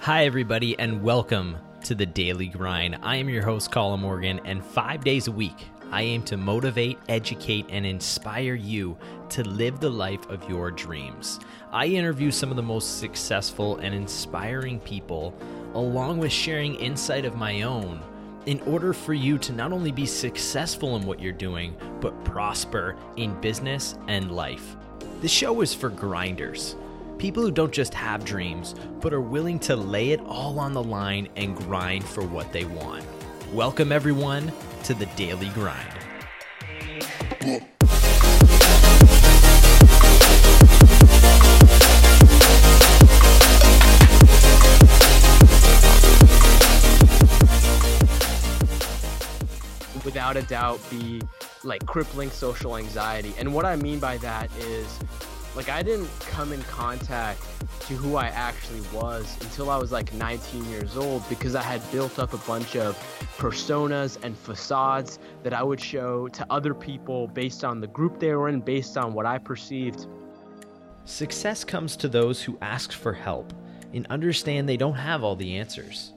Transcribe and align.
Hi, 0.00 0.24
everybody, 0.26 0.78
and 0.78 1.02
welcome 1.02 1.58
to 1.82 1.94
the 1.94 2.06
Daily 2.06 2.46
Grind. 2.46 2.98
I 3.02 3.16
am 3.16 3.28
your 3.28 3.44
host, 3.44 3.72
Colin 3.72 4.00
Morgan, 4.00 4.40
and 4.44 4.64
five 4.64 5.02
days 5.02 5.26
a 5.26 5.32
week, 5.32 5.56
I 5.90 6.02
aim 6.02 6.22
to 6.22 6.36
motivate, 6.36 6.98
educate, 7.08 7.66
and 7.68 7.84
inspire 7.84 8.54
you 8.54 8.96
to 9.30 9.42
live 9.42 9.80
the 9.80 9.90
life 9.90 10.24
of 10.30 10.48
your 10.48 10.70
dreams. 10.70 11.40
I 11.72 11.86
interview 11.86 12.30
some 12.30 12.48
of 12.50 12.56
the 12.56 12.62
most 12.62 13.00
successful 13.00 13.78
and 13.78 13.92
inspiring 13.92 14.78
people, 14.80 15.34
along 15.74 16.18
with 16.18 16.32
sharing 16.32 16.76
insight 16.76 17.24
of 17.24 17.34
my 17.34 17.62
own, 17.62 18.00
in 18.46 18.60
order 18.60 18.92
for 18.92 19.14
you 19.14 19.36
to 19.38 19.52
not 19.52 19.72
only 19.72 19.90
be 19.90 20.06
successful 20.06 20.96
in 20.96 21.06
what 21.06 21.20
you're 21.20 21.32
doing, 21.32 21.76
but 22.00 22.24
prosper 22.24 22.96
in 23.16 23.38
business 23.40 23.96
and 24.06 24.30
life. 24.30 24.76
The 25.22 25.28
show 25.28 25.60
is 25.60 25.74
for 25.74 25.90
grinders 25.90 26.76
People 27.18 27.42
who 27.42 27.50
don't 27.50 27.72
just 27.72 27.94
have 27.94 28.24
dreams, 28.24 28.76
but 29.00 29.12
are 29.12 29.20
willing 29.20 29.58
to 29.58 29.74
lay 29.74 30.12
it 30.12 30.20
all 30.20 30.60
on 30.60 30.72
the 30.72 30.82
line 30.82 31.28
and 31.34 31.56
grind 31.56 32.04
for 32.04 32.22
what 32.22 32.52
they 32.52 32.64
want. 32.64 33.04
Welcome, 33.52 33.90
everyone, 33.90 34.52
to 34.84 34.94
the 34.94 35.06
Daily 35.16 35.48
Grind. 35.48 35.84
Without 50.04 50.36
a 50.36 50.42
doubt, 50.42 50.78
be 50.88 51.20
like 51.64 51.84
crippling 51.84 52.30
social 52.30 52.76
anxiety. 52.76 53.34
And 53.38 53.52
what 53.52 53.64
I 53.64 53.74
mean 53.74 53.98
by 53.98 54.18
that 54.18 54.48
is 54.60 55.00
like 55.58 55.70
I 55.70 55.82
didn't 55.82 56.08
come 56.20 56.52
in 56.52 56.62
contact 56.62 57.40
to 57.80 57.94
who 57.94 58.14
I 58.14 58.28
actually 58.28 58.80
was 58.92 59.36
until 59.40 59.70
I 59.70 59.76
was 59.76 59.90
like 59.90 60.14
19 60.14 60.64
years 60.66 60.96
old 60.96 61.28
because 61.28 61.56
I 61.56 61.62
had 61.62 61.82
built 61.90 62.20
up 62.20 62.32
a 62.32 62.36
bunch 62.38 62.76
of 62.76 62.96
personas 63.38 64.22
and 64.22 64.38
facades 64.38 65.18
that 65.42 65.52
I 65.52 65.64
would 65.64 65.80
show 65.80 66.28
to 66.28 66.46
other 66.48 66.74
people 66.74 67.26
based 67.26 67.64
on 67.64 67.80
the 67.80 67.88
group 67.88 68.20
they 68.20 68.32
were 68.36 68.48
in, 68.48 68.60
based 68.60 68.96
on 68.96 69.14
what 69.14 69.26
I 69.26 69.38
perceived. 69.38 70.06
Success 71.06 71.64
comes 71.64 71.96
to 71.96 72.08
those 72.08 72.40
who 72.40 72.56
ask 72.62 72.92
for 72.92 73.12
help 73.12 73.52
and 73.92 74.06
understand 74.10 74.68
they 74.68 74.76
don't 74.76 74.94
have 74.94 75.24
all 75.24 75.34
the 75.34 75.56
answers. 75.56 76.12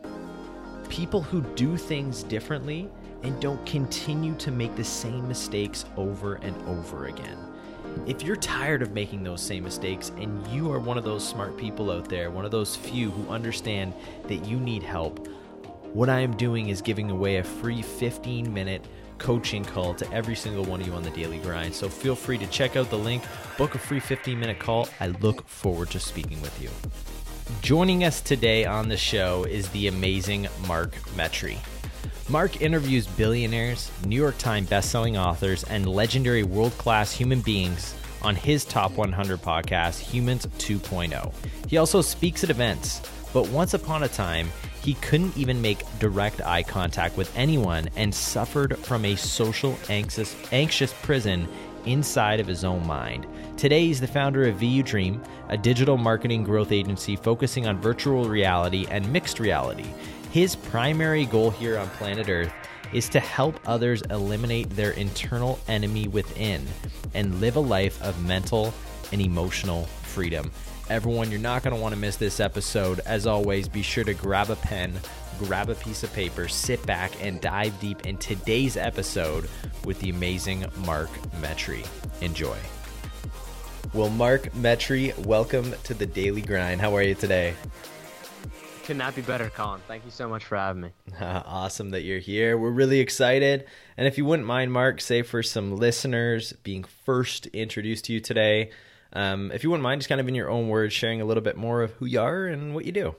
People 0.87 1.23
who 1.23 1.41
do 1.55 1.77
things 1.77 2.21
differently 2.21 2.91
and 3.23 3.41
don't 3.41 3.65
continue 3.65 4.35
to 4.35 4.51
make 4.51 4.75
the 4.75 4.83
same 4.83 5.27
mistakes 5.27 5.85
over 5.97 6.35
and 6.35 6.55
over 6.67 7.07
again. 7.07 7.50
If 8.07 8.23
you're 8.23 8.35
tired 8.35 8.81
of 8.81 8.93
making 8.93 9.23
those 9.23 9.41
same 9.41 9.63
mistakes 9.63 10.09
and 10.17 10.45
you 10.47 10.71
are 10.71 10.79
one 10.79 10.97
of 10.97 11.03
those 11.03 11.27
smart 11.27 11.57
people 11.57 11.91
out 11.91 12.09
there, 12.09 12.31
one 12.31 12.45
of 12.45 12.51
those 12.51 12.75
few 12.75 13.11
who 13.11 13.29
understand 13.29 13.93
that 14.27 14.45
you 14.45 14.59
need 14.59 14.83
help, 14.83 15.27
what 15.93 16.09
I 16.09 16.21
am 16.21 16.35
doing 16.35 16.69
is 16.69 16.81
giving 16.81 17.11
away 17.11 17.37
a 17.37 17.43
free 17.43 17.81
15 17.81 18.53
minute 18.53 18.85
coaching 19.17 19.63
call 19.63 19.93
to 19.93 20.11
every 20.11 20.35
single 20.35 20.63
one 20.65 20.81
of 20.81 20.87
you 20.87 20.93
on 20.93 21.03
the 21.03 21.11
daily 21.11 21.37
grind. 21.39 21.75
So 21.75 21.89
feel 21.89 22.15
free 22.15 22.39
to 22.39 22.47
check 22.47 22.75
out 22.75 22.89
the 22.89 22.97
link, 22.97 23.23
book 23.57 23.75
a 23.75 23.77
free 23.77 23.99
15 23.99 24.39
minute 24.39 24.57
call. 24.57 24.89
I 24.99 25.07
look 25.07 25.47
forward 25.47 25.91
to 25.91 25.99
speaking 25.99 26.41
with 26.41 26.59
you. 26.61 26.69
Joining 27.61 28.03
us 28.03 28.21
today 28.21 28.65
on 28.65 28.87
the 28.87 28.97
show 28.97 29.43
is 29.43 29.69
the 29.69 29.87
amazing 29.87 30.47
Mark 30.67 30.93
Metry. 31.15 31.57
Mark 32.31 32.61
interviews 32.61 33.07
billionaires, 33.07 33.91
New 34.05 34.15
York 34.15 34.37
Times 34.37 34.69
bestselling 34.69 35.19
authors, 35.19 35.65
and 35.65 35.85
legendary 35.85 36.43
world 36.43 36.71
class 36.77 37.11
human 37.11 37.41
beings 37.41 37.93
on 38.21 38.37
his 38.37 38.63
Top 38.63 38.93
100 38.93 39.41
podcast, 39.41 39.99
Humans 39.99 40.45
2.0. 40.57 41.33
He 41.67 41.75
also 41.75 42.01
speaks 42.01 42.41
at 42.45 42.49
events, 42.49 43.01
but 43.33 43.49
once 43.49 43.73
upon 43.73 44.03
a 44.03 44.07
time, 44.07 44.49
he 44.81 44.93
couldn't 44.93 45.35
even 45.35 45.61
make 45.61 45.83
direct 45.99 46.39
eye 46.39 46.63
contact 46.63 47.17
with 47.17 47.37
anyone 47.37 47.89
and 47.97 48.15
suffered 48.15 48.77
from 48.77 49.03
a 49.03 49.17
social 49.17 49.77
anxious, 49.89 50.33
anxious 50.53 50.93
prison 51.01 51.49
inside 51.85 52.39
of 52.39 52.47
his 52.47 52.63
own 52.63 52.87
mind. 52.87 53.27
Today, 53.57 53.87
he's 53.87 53.99
the 53.99 54.07
founder 54.07 54.47
of 54.47 54.55
VU 54.55 54.83
Dream, 54.83 55.21
a 55.49 55.57
digital 55.57 55.97
marketing 55.97 56.45
growth 56.45 56.71
agency 56.71 57.17
focusing 57.17 57.67
on 57.67 57.81
virtual 57.81 58.29
reality 58.29 58.87
and 58.89 59.11
mixed 59.11 59.41
reality. 59.41 59.89
His 60.31 60.55
primary 60.55 61.25
goal 61.25 61.51
here 61.51 61.77
on 61.77 61.89
planet 61.89 62.29
Earth 62.29 62.53
is 62.93 63.09
to 63.09 63.19
help 63.19 63.59
others 63.65 64.01
eliminate 64.03 64.69
their 64.69 64.91
internal 64.91 65.59
enemy 65.67 66.07
within 66.07 66.65
and 67.13 67.41
live 67.41 67.57
a 67.57 67.59
life 67.59 68.01
of 68.01 68.25
mental 68.25 68.73
and 69.11 69.19
emotional 69.19 69.87
freedom. 70.03 70.49
Everyone, 70.89 71.31
you're 71.31 71.39
not 71.41 71.63
going 71.63 71.75
to 71.75 71.81
want 71.81 71.93
to 71.93 71.99
miss 71.99 72.15
this 72.15 72.39
episode. 72.39 73.01
As 73.01 73.27
always, 73.27 73.67
be 73.67 73.81
sure 73.81 74.05
to 74.05 74.13
grab 74.13 74.49
a 74.49 74.55
pen, 74.55 74.93
grab 75.37 75.69
a 75.69 75.75
piece 75.75 76.01
of 76.01 76.13
paper, 76.13 76.47
sit 76.47 76.85
back, 76.85 77.11
and 77.21 77.41
dive 77.41 77.77
deep 77.81 78.05
in 78.05 78.15
today's 78.15 78.77
episode 78.77 79.49
with 79.83 79.99
the 79.99 80.11
amazing 80.11 80.65
Mark 80.85 81.09
Metry. 81.41 81.85
Enjoy. 82.21 82.57
Well, 83.93 84.09
Mark 84.09 84.43
Metry, 84.53 85.13
welcome 85.25 85.73
to 85.83 85.93
the 85.93 86.05
Daily 86.05 86.41
Grind. 86.41 86.79
How 86.79 86.95
are 86.95 87.03
you 87.03 87.15
today? 87.15 87.53
Could 88.83 88.97
not 88.97 89.15
be 89.15 89.21
better, 89.21 89.49
Colin. 89.49 89.79
Thank 89.87 90.05
you 90.05 90.11
so 90.11 90.27
much 90.27 90.43
for 90.43 90.57
having 90.57 90.81
me. 90.81 90.89
awesome 91.21 91.91
that 91.91 92.01
you're 92.01 92.19
here. 92.19 92.57
We're 92.57 92.71
really 92.71 92.99
excited. 92.99 93.65
And 93.95 94.07
if 94.07 94.17
you 94.17 94.25
wouldn't 94.25 94.47
mind, 94.47 94.73
Mark, 94.73 95.01
say 95.01 95.21
for 95.21 95.43
some 95.43 95.75
listeners 95.75 96.53
being 96.63 96.83
first 97.05 97.45
introduced 97.47 98.05
to 98.05 98.13
you 98.13 98.19
today, 98.19 98.71
um, 99.13 99.51
if 99.51 99.63
you 99.63 99.69
wouldn't 99.69 99.83
mind, 99.83 100.01
just 100.01 100.09
kind 100.09 100.19
of 100.19 100.27
in 100.27 100.33
your 100.33 100.49
own 100.49 100.67
words, 100.67 100.93
sharing 100.93 101.21
a 101.21 101.25
little 101.25 101.43
bit 101.43 101.57
more 101.57 101.83
of 101.83 101.91
who 101.93 102.05
you 102.05 102.19
are 102.19 102.47
and 102.47 102.73
what 102.73 102.85
you 102.85 102.91
do. 102.91 103.15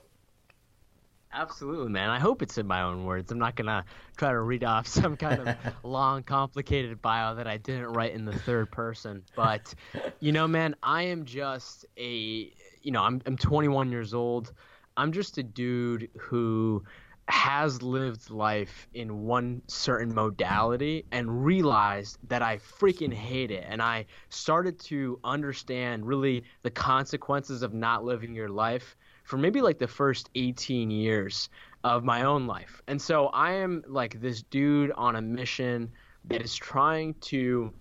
Absolutely, 1.32 1.90
man. 1.90 2.10
I 2.10 2.18
hope 2.18 2.42
it's 2.42 2.58
in 2.58 2.66
my 2.66 2.82
own 2.82 3.04
words. 3.04 3.30
I'm 3.32 3.38
not 3.38 3.56
gonna 3.56 3.84
try 4.16 4.30
to 4.30 4.40
read 4.40 4.64
off 4.64 4.86
some 4.88 5.16
kind 5.16 5.48
of 5.48 5.56
long, 5.82 6.24
complicated 6.24 7.00
bio 7.00 7.36
that 7.36 7.46
I 7.46 7.56
didn't 7.56 7.92
write 7.92 8.12
in 8.12 8.24
the 8.24 8.38
third 8.38 8.70
person. 8.70 9.22
But 9.34 9.74
you 10.20 10.32
know, 10.32 10.46
man, 10.46 10.74
I 10.82 11.04
am 11.04 11.24
just 11.24 11.86
a 11.96 12.52
you 12.82 12.90
know, 12.90 13.02
I'm 13.02 13.22
I'm 13.24 13.36
21 13.36 13.90
years 13.90 14.12
old. 14.12 14.52
I'm 14.97 15.12
just 15.12 15.38
a 15.38 15.42
dude 15.42 16.08
who 16.19 16.84
has 17.28 17.82
lived 17.82 18.30
life 18.30 18.88
in 18.94 19.22
one 19.22 19.62
certain 19.66 20.14
modality 20.14 21.06
and 21.12 21.44
realized 21.44 22.19
that 22.28 22.42
I 22.42 22.58
freaking 22.58 23.12
hate 23.12 23.50
it. 23.50 23.64
And 23.66 23.81
I 23.81 24.06
started 24.28 24.78
to 24.81 25.20
understand 25.22 26.04
really 26.04 26.44
the 26.62 26.70
consequences 26.70 27.62
of 27.62 27.72
not 27.72 28.04
living 28.04 28.34
your 28.34 28.48
life 28.48 28.97
for 29.25 29.38
maybe 29.38 29.62
like 29.62 29.78
the 29.78 29.86
first 29.86 30.31
18 30.34 30.91
years 30.91 31.48
of 31.84 32.04
my 32.04 32.25
own 32.25 32.47
life. 32.47 32.82
And 32.88 33.00
so 33.00 33.26
I 33.28 33.52
am 33.52 33.82
like 33.86 34.20
this 34.20 34.42
dude 34.42 34.92
on 34.92 35.16
a 35.16 35.22
mission 35.22 35.92
that 36.26 36.42
is 36.42 36.54
trying 36.54 37.14
to 37.14 37.72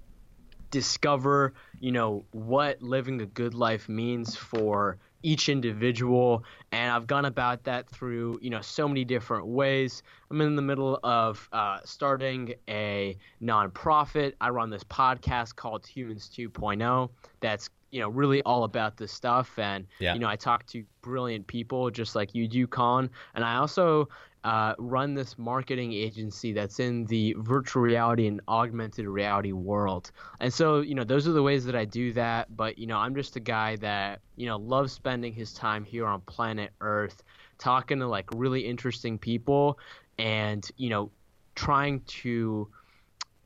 discover, 0.69 1.53
you 1.79 1.91
know, 1.91 2.25
what 2.31 2.81
living 2.81 3.21
a 3.21 3.25
good 3.25 3.53
life 3.53 3.89
means 3.89 4.35
for 4.35 4.97
each 5.23 5.49
individual 5.49 6.43
and 6.71 6.91
i've 6.91 7.07
gone 7.07 7.25
about 7.25 7.63
that 7.63 7.87
through 7.89 8.39
you 8.41 8.49
know 8.49 8.61
so 8.61 8.87
many 8.87 9.03
different 9.03 9.47
ways. 9.47 10.03
I'm 10.29 10.39
in 10.41 10.55
the 10.55 10.61
middle 10.61 10.99
of 11.03 11.47
uh, 11.51 11.79
starting 11.83 12.53
a 12.69 13.17
nonprofit. 13.41 14.33
I 14.39 14.49
run 14.49 14.69
this 14.69 14.83
podcast 14.85 15.55
called 15.55 15.85
humans 15.85 16.29
2.0 16.33 17.09
that's 17.41 17.69
you 17.91 17.99
know 17.99 18.09
really 18.09 18.41
all 18.43 18.63
about 18.63 18.95
this 18.97 19.11
stuff 19.11 19.59
and 19.59 19.85
yeah. 19.99 20.13
you 20.13 20.19
know 20.19 20.27
i 20.27 20.35
talk 20.37 20.65
to 20.67 20.83
brilliant 21.01 21.45
people 21.45 21.89
just 21.91 22.15
like 22.15 22.33
you 22.33 22.47
do 22.47 22.65
colin. 22.65 23.09
And 23.35 23.43
i 23.43 23.55
also 23.57 24.07
uh, 24.43 24.73
run 24.79 25.13
this 25.13 25.37
marketing 25.37 25.93
agency 25.93 26.51
that's 26.51 26.79
in 26.79 27.05
the 27.05 27.35
virtual 27.39 27.81
reality 27.83 28.27
and 28.27 28.41
augmented 28.47 29.05
reality 29.05 29.51
world. 29.51 30.11
And 30.39 30.51
so, 30.51 30.81
you 30.81 30.95
know, 30.95 31.03
those 31.03 31.27
are 31.27 31.31
the 31.31 31.43
ways 31.43 31.63
that 31.65 31.75
I 31.75 31.85
do 31.85 32.11
that. 32.13 32.55
But, 32.55 32.77
you 32.77 32.87
know, 32.87 32.97
I'm 32.97 33.13
just 33.13 33.35
a 33.35 33.39
guy 33.39 33.75
that, 33.77 34.21
you 34.35 34.47
know, 34.47 34.57
loves 34.57 34.93
spending 34.93 35.33
his 35.33 35.53
time 35.53 35.83
here 35.83 36.07
on 36.07 36.21
planet 36.21 36.71
Earth, 36.81 37.23
talking 37.59 37.99
to 37.99 38.07
like 38.07 38.27
really 38.33 38.61
interesting 38.61 39.19
people 39.19 39.77
and, 40.17 40.67
you 40.77 40.89
know, 40.89 41.11
trying 41.53 42.01
to 42.01 42.67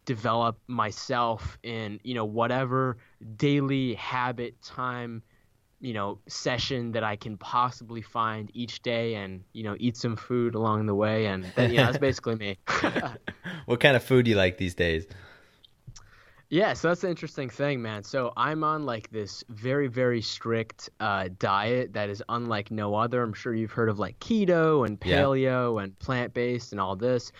develop 0.05 0.57
myself 0.67 1.57
in, 1.63 1.99
you 2.03 2.13
know, 2.13 2.25
whatever 2.25 2.97
daily 3.35 3.95
habit 3.95 4.61
time 4.61 5.23
you 5.79 5.93
know 5.93 6.19
session 6.27 6.91
that 6.93 7.03
I 7.03 7.15
can 7.15 7.37
possibly 7.37 8.01
find 8.01 8.49
each 8.53 8.81
day, 8.81 9.15
and 9.15 9.43
you 9.53 9.63
know 9.63 9.75
eat 9.79 9.97
some 9.97 10.15
food 10.15 10.55
along 10.55 10.85
the 10.85 10.95
way, 10.95 11.25
and 11.27 11.45
that, 11.55 11.71
you 11.71 11.77
know, 11.77 11.85
that's 11.85 11.97
basically 11.97 12.35
me. 12.35 12.57
what 13.65 13.79
kind 13.79 13.95
of 13.95 14.03
food 14.03 14.25
do 14.25 14.31
you 14.31 14.37
like 14.37 14.57
these 14.57 14.75
days? 14.75 15.05
Yeah, 16.49 16.73
so 16.73 16.89
that's 16.89 17.01
the 17.01 17.09
interesting 17.09 17.49
thing, 17.49 17.81
man. 17.81 18.03
So 18.03 18.31
I'm 18.37 18.63
on 18.63 18.85
like 18.85 19.09
this 19.09 19.43
very, 19.49 19.87
very 19.87 20.21
strict 20.21 20.89
uh, 20.99 21.29
diet 21.39 21.93
that 21.93 22.09
is 22.09 22.21
unlike 22.29 22.69
no 22.69 22.93
other. 22.95 23.23
I'm 23.23 23.33
sure 23.33 23.53
you've 23.53 23.71
heard 23.71 23.89
of 23.89 23.97
like 23.97 24.19
keto 24.19 24.85
and 24.85 24.99
paleo 24.99 25.77
yeah. 25.77 25.83
and 25.83 25.97
plant 25.97 26.33
based 26.33 26.71
and 26.71 26.79
all 26.79 26.95
this. 26.95 27.31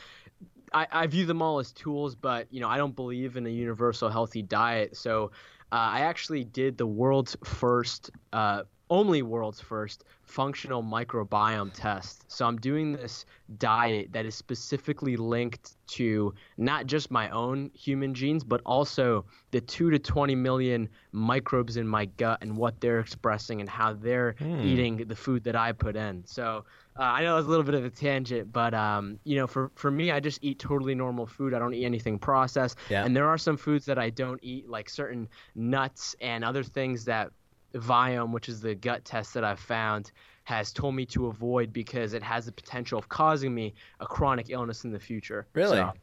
I, 0.73 0.87
I 0.91 1.07
view 1.07 1.25
them 1.25 1.41
all 1.41 1.59
as 1.59 1.71
tools, 1.71 2.15
but 2.15 2.47
you 2.51 2.59
know 2.59 2.67
I 2.67 2.77
don't 2.77 2.95
believe 2.95 3.37
in 3.37 3.45
a 3.45 3.49
universal 3.49 4.09
healthy 4.09 4.41
diet. 4.41 4.97
So 4.97 5.31
uh, 5.71 5.75
I 5.75 6.01
actually 6.01 6.43
did 6.43 6.77
the 6.77 6.85
world's 6.87 7.35
first 7.43 8.11
uh, 8.31 8.63
only 8.89 9.21
world's 9.21 9.59
first 9.59 10.03
functional 10.23 10.83
microbiome 10.83 11.71
test. 11.73 12.29
So 12.31 12.45
I'm 12.45 12.57
doing 12.57 12.93
this 12.93 13.25
diet 13.57 14.11
that 14.11 14.25
is 14.25 14.35
specifically 14.35 15.17
linked 15.17 15.75
to 15.87 16.33
not 16.57 16.87
just 16.87 17.11
my 17.11 17.29
own 17.29 17.71
human 17.73 18.13
genes, 18.13 18.43
but 18.43 18.61
also 18.65 19.25
the 19.51 19.61
2 19.61 19.91
to 19.91 19.99
20 19.99 20.35
million 20.35 20.89
microbes 21.11 21.77
in 21.77 21.87
my 21.87 22.05
gut 22.05 22.39
and 22.41 22.57
what 22.57 22.79
they're 22.81 22.99
expressing 22.99 23.61
and 23.61 23.69
how 23.69 23.93
they're 23.93 24.35
mm. 24.39 24.63
eating 24.65 24.97
the 25.07 25.15
food 25.15 25.43
that 25.43 25.55
I 25.55 25.71
put 25.71 25.95
in. 25.95 26.23
So 26.25 26.65
uh, 26.97 27.03
I 27.03 27.23
know 27.23 27.37
it's 27.37 27.47
a 27.47 27.49
little 27.49 27.65
bit 27.65 27.75
of 27.75 27.85
a 27.85 27.89
tangent, 27.89 28.51
but 28.51 28.73
um, 28.73 29.19
you 29.25 29.35
know, 29.35 29.47
for 29.47 29.71
for 29.75 29.91
me, 29.91 30.11
I 30.11 30.19
just 30.19 30.39
eat 30.41 30.59
totally 30.59 30.95
normal 30.95 31.25
food. 31.25 31.53
I 31.53 31.59
don't 31.59 31.73
eat 31.73 31.85
anything 31.85 32.17
processed. 32.17 32.77
Yeah. 32.89 33.03
And 33.03 33.15
there 33.15 33.27
are 33.27 33.37
some 33.37 33.57
foods 33.57 33.85
that 33.85 33.99
I 33.99 34.09
don't 34.09 34.39
eat, 34.41 34.69
like 34.69 34.89
certain 34.89 35.27
nuts 35.55 36.15
and 36.21 36.43
other 36.43 36.63
things 36.63 37.05
that 37.05 37.31
Viome, 37.75 38.31
which 38.31 38.49
is 38.49 38.61
the 38.61 38.75
gut 38.75 39.05
test 39.05 39.33
that 39.33 39.43
I've 39.43 39.59
found, 39.59 40.11
has 40.45 40.71
told 40.71 40.95
me 40.95 41.05
to 41.07 41.27
avoid 41.27 41.73
because 41.73 42.13
it 42.13 42.23
has 42.23 42.45
the 42.45 42.51
potential 42.51 42.97
of 42.97 43.09
causing 43.09 43.53
me 43.53 43.73
a 43.99 44.05
chronic 44.05 44.49
illness 44.49 44.83
in 44.83 44.91
the 44.91 44.99
future. 44.99 45.47
Really? 45.53 45.77
So, 45.77 45.93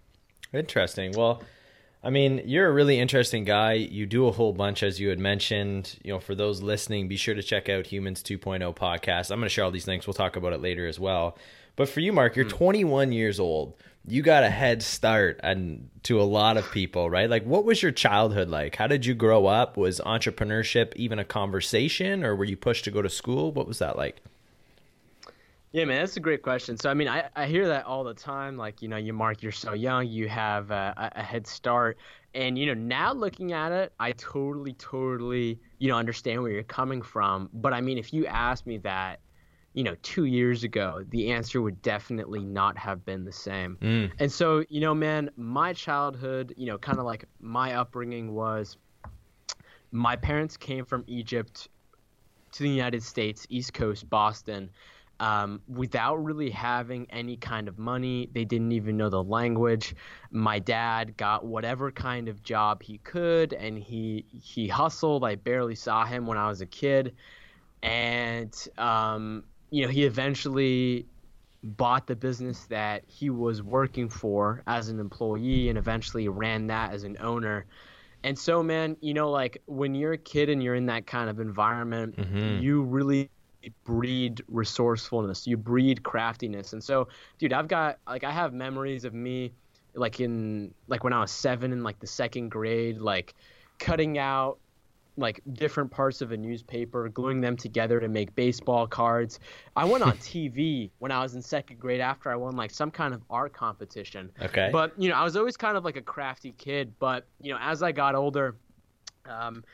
Interesting. 0.53 1.13
Well, 1.17 1.43
I 2.05 2.11
mean, 2.11 2.43
you're 2.45 2.69
a 2.69 2.73
really 2.73 2.99
interesting 2.99 3.45
guy. 3.45 3.75
You 3.75 4.07
do 4.07 4.27
a 4.27 4.33
whole 4.33 4.53
bunch, 4.53 4.83
as 4.83 4.99
you 4.99 5.09
had 5.09 5.21
mentioned. 5.21 5.99
You 6.03 6.13
know, 6.13 6.19
for 6.19 6.35
those 6.35 6.61
listening, 6.61 7.07
be 7.07 7.17
sure 7.17 7.35
to 7.35 7.43
check 7.43 7.69
out 7.69 7.87
Humans 7.87 8.25
2.0 8.25 8.75
podcast. 8.75 9.31
I'm 9.31 9.39
going 9.39 9.47
to 9.47 9.49
share 9.49 9.65
all 9.65 9.71
these 9.71 9.87
links. 9.87 10.07
We'll 10.07 10.15
talk 10.15 10.35
about 10.35 10.53
it 10.53 10.61
later 10.61 10.89
as 10.89 10.99
well. 10.99 11.39
But 11.77 11.89
for 11.89 12.01
you, 12.01 12.13
Mark, 12.13 12.35
you're 12.35 12.45
mm. 12.45 12.51
21 12.51 13.13
years 13.13 13.39
old. 13.39 13.75
You 14.05 14.23
got 14.23 14.43
a 14.43 14.51
head 14.51 14.83
start 14.83 15.39
and 15.45 15.91
to 16.03 16.21
a 16.21 16.25
lot 16.25 16.57
of 16.57 16.69
people, 16.73 17.09
right? 17.09 17.31
Like, 17.31 17.45
what 17.45 17.65
was 17.65 17.81
your 17.81 17.93
childhood 17.93 18.49
like? 18.49 18.75
How 18.75 18.89
did 18.89 19.07
you 19.07 19.15
grow 19.15 19.47
up? 19.47 19.77
Was 19.77 20.01
entrepreneurship 20.01 20.97
even 20.97 21.21
a 21.21 21.25
conversation, 21.25 22.25
or 22.25 22.35
were 22.35 22.45
you 22.45 22.57
pushed 22.57 22.83
to 22.85 22.91
go 22.91 23.01
to 23.01 23.09
school? 23.09 23.53
What 23.53 23.69
was 23.69 23.79
that 23.79 23.97
like? 23.97 24.21
Yeah, 25.73 25.87
man, 25.87 26.01
that's 26.01 26.19
a 26.19 26.21
great 26.21 26.43
question. 26.43 26.77
So, 26.77 26.91
I 26.91 26.95
mean, 26.95 27.09
I, 27.09 27.31
I 27.35 27.47
hear 27.47 27.67
that 27.69 27.87
all 27.87 28.05
the 28.05 28.13
time. 28.13 28.59
Like, 28.59 28.83
you 28.83 28.89
know, 28.89 28.99
you 28.99 29.15
mark, 29.15 29.43
you're 29.43 29.53
so 29.53 29.73
young, 29.73 30.07
you 30.07 30.29
have 30.29 30.71
a, 30.71 31.13
a 31.17 31.23
head 31.23 31.47
start. 31.47 31.97
And, 32.35 32.59
you 32.59 32.67
know, 32.67 32.75
now 32.75 33.13
looking 33.15 33.53
at 33.53 33.73
it, 33.73 33.93
I 33.99 34.13
totally, 34.13 34.75
totally, 34.75 35.59
you 35.79 35.89
know, 35.89 35.97
understand 35.97 36.43
where 36.43 36.53
you're 36.53 36.63
coming 36.63 37.01
from. 37.01 37.49
But 37.55 37.73
I 37.73 37.81
mean, 37.81 37.97
if 37.97 38.13
you 38.13 38.27
asked 38.27 38.67
me 38.67 38.79
that, 38.79 39.21
you 39.73 39.83
know, 39.83 39.97
two 40.03 40.27
years 40.27 40.63
ago, 40.63 41.05
the 41.09 41.33
answer 41.33 41.63
would 41.63 41.81
definitely 41.81 42.45
not 42.45 42.77
have 42.77 43.03
been 43.07 43.25
the 43.25 43.33
same. 43.33 43.79
Mm. 43.81 44.13
And 44.19 44.31
so, 44.31 44.65
you 44.69 44.83
know, 44.83 44.95
man, 44.95 45.31
my 45.37 45.73
childhood, 45.73 46.53
you 46.59 46.67
know, 46.67 46.77
kind 46.77 46.99
of 46.99 47.07
like 47.07 47.25
my 47.41 47.75
upbringing 47.77 48.35
was 48.35 48.77
my 49.91 50.17
parents 50.17 50.59
came 50.59 50.85
from 50.85 51.05
Egypt 51.07 51.69
to 52.53 52.63
the 52.63 52.69
United 52.69 53.03
States, 53.03 53.47
East 53.49 53.73
Coast, 53.73 54.11
Boston 54.11 54.69
um, 55.23 55.63
without 55.69 56.17
really 56.17 56.51
having 56.51 57.07
any 57.11 57.37
kind 57.37 57.69
of 57.69 57.79
money. 57.79 58.29
They 58.35 58.45
didn't 58.45 58.73
even 58.73 58.97
know 58.97 59.09
the 59.09 59.23
language. 59.23 59.95
My 60.33 60.59
dad 60.59 61.17
got 61.17 61.45
whatever 61.47 61.93
kind 61.93 62.29
of 62.29 62.43
job 62.43 62.83
he 62.83 62.99
could, 62.99 63.53
and 63.53 63.79
he 63.79 64.27
he 64.33 64.67
hustled. 64.67 65.25
I 65.25 65.37
barely 65.37 65.77
saw 65.77 66.05
him 66.05 66.27
when 66.27 66.39
I 66.39 66.49
was 66.49 66.61
a 66.61 66.67
kid, 66.67 67.15
and 67.85 68.53
um, 68.79 69.45
you 69.71 69.85
know 69.85 69.93
he 69.93 70.05
eventually 70.05 71.07
bought 71.63 72.09
the 72.09 72.17
business 72.17 72.65
that 72.65 73.05
he 73.07 73.31
was 73.31 73.63
working 73.63 74.09
for 74.09 74.65
as 74.67 74.89
an 74.89 74.99
employee, 74.99 75.69
and 75.69 75.79
eventually 75.79 76.29
ran 76.29 76.67
that 76.67 76.93
as 76.93 77.05
an 77.05 77.17
owner. 77.21 77.65
And 78.25 78.37
so, 78.37 78.61
man, 78.61 78.97
you 79.01 79.15
know, 79.15 79.31
like 79.31 79.63
when 79.67 79.95
you're 79.95 80.15
a 80.15 80.19
kid 80.19 80.49
and 80.49 80.61
you're 80.61 80.75
in 80.75 80.87
that 80.87 81.07
kind 81.07 81.31
of 81.31 81.39
environment, 81.39 82.17
mm-hmm. 82.17 82.61
you 82.61 82.83
really 82.83 83.31
breed 83.85 84.43
resourcefulness. 84.49 85.47
You 85.47 85.57
breed 85.57 86.03
craftiness. 86.03 86.73
And 86.73 86.83
so 86.83 87.09
dude 87.39 87.53
i've 87.53 87.69
got 87.69 87.99
like 88.07 88.25
i 88.25 88.31
have 88.31 88.53
memories 88.53 89.05
of 89.05 89.15
me 89.15 89.53
like 89.95 90.21
in 90.21 90.73
like 90.87 91.05
when 91.05 91.13
i 91.13 91.21
was 91.21 91.31
seven 91.31 91.73
in 91.73 91.83
like 91.83 91.99
the 92.01 92.07
second 92.07 92.51
grade 92.51 92.99
like 92.99 93.35
cutting 93.79 94.17
out 94.19 94.59
like 95.19 95.43
different 95.53 95.91
parts 95.91 96.23
of 96.23 96.33
a 96.33 96.37
newspaper 96.37 97.09
gluing 97.09 97.41
them 97.43 97.55
together 97.55 98.01
to 98.01 98.09
make 98.09 98.35
baseball 98.35 98.87
cards. 98.87 99.41
I 99.77 99.85
went 99.85 100.03
on 100.03 100.13
tv 100.19 100.91
when 101.01 101.13
i 101.13 101.21
was 101.23 101.35
in 101.35 101.43
second 101.43 101.79
grade 101.81 102.01
after 102.01 102.31
i 102.31 102.37
won 102.37 102.57
like 102.57 102.71
some 102.71 102.91
kind 102.91 103.13
of 103.13 103.23
art 103.29 103.53
competition. 103.53 104.31
Okay. 104.41 104.71
But 104.73 104.93
you 104.97 105.11
know 105.11 105.17
i 105.17 105.25
was 105.25 105.37
always 105.37 105.57
kind 105.57 105.77
of 105.77 105.85
like 105.85 105.97
a 105.97 106.03
crafty 106.03 106.53
kid. 106.53 106.95
But 106.99 107.27
you 107.41 107.53
know 107.53 107.59
as 107.61 107.83
i 107.83 107.93
got 107.93 108.15
older 108.15 108.57
um 109.29 109.65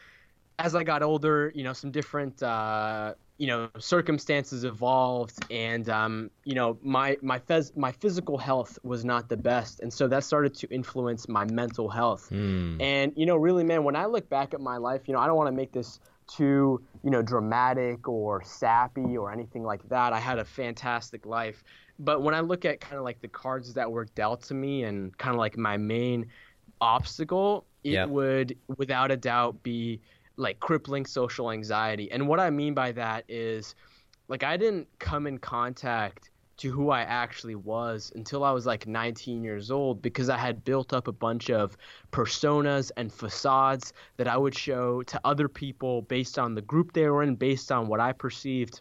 as 0.59 0.75
I 0.75 0.83
got 0.83 1.03
older, 1.05 1.53
you 1.55 1.63
know, 1.63 1.73
some 1.73 1.93
different 1.93 2.43
uh, 2.43 3.15
you 3.39 3.47
know 3.47 3.71
circumstances 3.79 4.65
evolved 4.65 5.39
and 5.51 5.89
um, 5.89 6.31
you 6.45 6.55
know 6.55 6.77
my 6.83 7.17
my 7.23 7.39
phys- 7.39 7.77
my 7.77 7.93
physical 7.93 8.37
health 8.37 8.79
was 8.83 9.05
not 9.05 9.29
the 9.29 9.37
best. 9.37 9.81
And 9.81 9.93
so 9.93 10.09
that 10.09 10.25
started 10.25 10.55
to 10.57 10.69
influence 10.69 11.29
my 11.29 11.45
mental 11.45 11.89
health. 11.89 12.29
Mm. 12.31 12.83
and 12.83 13.13
you 13.17 13.27
know 13.27 13.37
really 13.37 13.65
man 13.65 13.85
when 13.85 13.97
i 13.97 14.07
look 14.07 14.29
back 14.29 14.55
at 14.55 14.61
my 14.61 14.77
life 14.77 15.03
you 15.07 15.15
know 15.15 15.21
i 15.21 15.27
don't 15.27 15.37
want 15.37 15.49
to 15.49 15.57
make 15.57 15.73
this 15.73 16.01
too 16.27 16.83
you 17.03 17.11
know 17.11 17.23
dramatic 17.23 18.07
or 18.09 18.43
sappy 18.45 19.17
or 19.17 19.33
anything 19.33 19.65
like 19.65 19.89
that. 19.89 20.13
I 20.13 20.21
had 20.21 20.39
a 20.39 20.45
fantastic 20.45 21.25
life. 21.25 21.65
But 21.99 22.23
when 22.23 22.35
i 22.35 22.41
look 22.41 22.65
at 22.65 22.81
kind 22.81 22.97
of 22.97 23.05
like 23.05 23.21
the 23.21 23.29
cards 23.29 23.75
that 23.75 23.91
were 23.91 24.05
dealt 24.05 24.43
to 24.45 24.55
me 24.55 24.85
and 24.85 25.17
kind 25.19 25.35
of 25.35 25.39
like 25.39 25.57
my 25.57 25.77
main 25.77 26.27
obstacle 26.81 27.65
it 27.85 28.09
would 28.09 28.57
without 28.77 29.11
a 29.11 29.17
doubt 29.17 29.63
be 29.63 30.01
like 30.39 30.61
crippling 30.61 31.05
social 31.05 31.51
anxiety. 31.51 32.11
And 32.11 32.27
what 32.29 32.41
I 32.41 32.51
mean 32.51 32.73
by 32.73 32.93
that 32.93 33.25
is 33.29 33.75
like 34.29 34.45
I 34.45 34.57
didn't 34.57 34.89
come 34.99 35.27
in 35.27 35.39
contact 35.39 36.31
to 36.59 36.71
who 36.71 36.91
I 36.91 37.03
actually 37.03 37.55
was 37.55 38.13
until 38.17 38.43
I 38.43 38.51
was 38.51 38.67
like 38.67 38.87
19 38.87 39.45
years 39.45 39.71
old 39.71 40.03
because 40.03 40.29
I 40.29 40.37
had 40.37 40.65
built 40.65 40.93
up 40.93 41.07
a 41.07 41.13
bunch 41.13 41.51
of 41.51 41.77
personas 42.11 42.91
and 42.97 43.13
facades 43.13 43.93
that 44.17 44.27
I 44.27 44.37
would 44.37 44.57
show 44.57 45.03
to 45.05 45.21
other 45.25 45.49
people 45.49 46.03
based 46.03 46.39
on 46.39 46.55
the 46.55 46.63
group 46.63 46.93
they 46.93 47.09
were 47.09 47.23
in, 47.23 47.37
based 47.37 47.71
on 47.71 47.87
what 47.87 48.01
I 48.01 48.13
perceived 48.13 48.81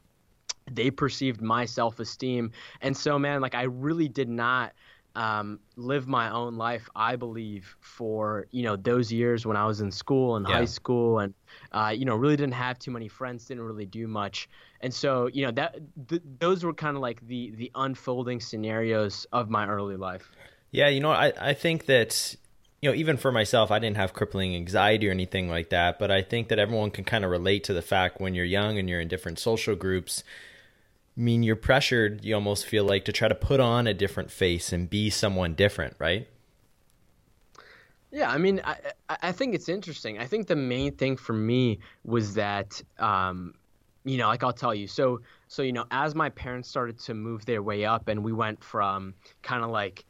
they 0.70 0.92
perceived 0.92 1.42
my 1.42 1.64
self-esteem. 1.64 2.52
And 2.82 2.98
so 2.98 3.18
man, 3.18 3.40
like 3.40 3.56
I 3.56 3.64
really 3.64 4.10
did 4.10 4.28
not 4.28 4.74
um, 5.18 5.60
live 5.76 6.08
my 6.08 6.30
own 6.30 6.58
life, 6.58 6.88
I 6.96 7.16
believe, 7.16 7.76
for 7.80 8.46
you 8.52 8.62
know 8.62 8.76
those 8.76 9.12
years 9.12 9.46
when 9.48 9.58
I 9.58 9.66
was 9.66 9.82
in 9.82 9.92
school 9.92 10.36
and 10.36 10.48
yeah. 10.48 10.54
high 10.54 10.66
school, 10.66 11.20
and 11.20 11.34
uh, 11.72 11.92
you 11.94 12.06
know 12.06 12.16
really 12.16 12.38
didn't 12.38 12.54
have 12.54 12.78
too 12.78 12.92
many 12.92 13.08
friends, 13.08 13.46
didn't 13.46 13.64
really 13.64 13.88
do 13.88 14.08
much, 14.08 14.48
and 14.80 14.94
so 14.94 15.28
you 15.34 15.44
know 15.44 15.52
that 15.52 15.80
th- 16.08 16.22
those 16.40 16.64
were 16.64 16.74
kind 16.74 16.96
of 16.96 17.02
like 17.02 17.20
the 17.28 17.52
the 17.56 17.72
unfolding 17.74 18.40
scenarios 18.40 19.26
of 19.32 19.50
my 19.50 19.68
early 19.68 19.98
life. 19.98 20.32
Yeah, 20.70 20.88
you 20.88 21.00
know, 21.00 21.12
I 21.12 21.34
I 21.40 21.54
think 21.56 21.88
that 21.88 22.36
you 22.84 22.92
know 22.92 22.96
even 22.96 23.18
for 23.18 23.32
myself, 23.32 23.72
I 23.72 23.80
didn't 23.80 23.98
have 23.98 24.14
crippling 24.14 24.56
anxiety 24.56 25.08
or 25.08 25.12
anything 25.12 25.50
like 25.50 25.72
that, 25.72 25.98
but 25.98 26.12
I 26.12 26.22
think 26.22 26.50
that 26.50 26.60
everyone 26.60 26.92
can 26.92 27.04
kind 27.04 27.26
of 27.26 27.32
relate 27.32 27.64
to 27.66 27.74
the 27.74 27.82
fact 27.82 28.22
when 28.22 28.36
you're 28.36 28.46
young 28.46 28.78
and 28.78 28.88
you're 28.88 29.02
in 29.02 29.08
different 29.08 29.40
social 29.40 29.76
groups 29.76 30.24
mean 31.18 31.44
you're 31.44 31.56
pressured 31.56 32.24
you 32.24 32.36
almost 32.36 32.66
feel 32.66 32.86
like 32.86 33.04
to 33.06 33.12
try 33.12 33.28
to 33.28 33.36
put 33.36 33.60
on 33.60 33.88
a 33.88 33.94
different 33.94 34.32
face 34.32 34.72
and 34.72 34.90
be 34.90 35.10
someone 35.10 35.54
different 35.54 35.96
right? 36.00 36.28
Yeah 38.12 38.32
i 38.32 38.38
mean 38.38 38.62
i 38.64 38.78
i 39.10 39.32
think 39.32 39.54
it's 39.56 39.68
interesting. 39.68 40.20
I 40.20 40.26
think 40.26 40.48
the 40.48 40.56
main 40.56 40.96
thing 40.96 41.18
for 41.18 41.34
me 41.34 41.80
was 42.06 42.36
that 42.36 42.82
um 43.00 43.54
you 44.06 44.18
know 44.18 44.28
like 44.28 44.44
i'll 44.44 44.54
tell 44.54 44.74
you. 44.74 44.88
So 44.88 45.22
so 45.48 45.62
you 45.64 45.74
know 45.74 45.86
as 45.92 46.16
my 46.16 46.30
parents 46.30 46.70
started 46.70 47.00
to 47.00 47.14
move 47.14 47.46
their 47.46 47.62
way 47.62 47.84
up 47.84 48.08
and 48.08 48.24
we 48.24 48.32
went 48.32 48.64
from 48.64 49.14
kind 49.42 49.64
of 49.64 49.72
like 49.72 50.06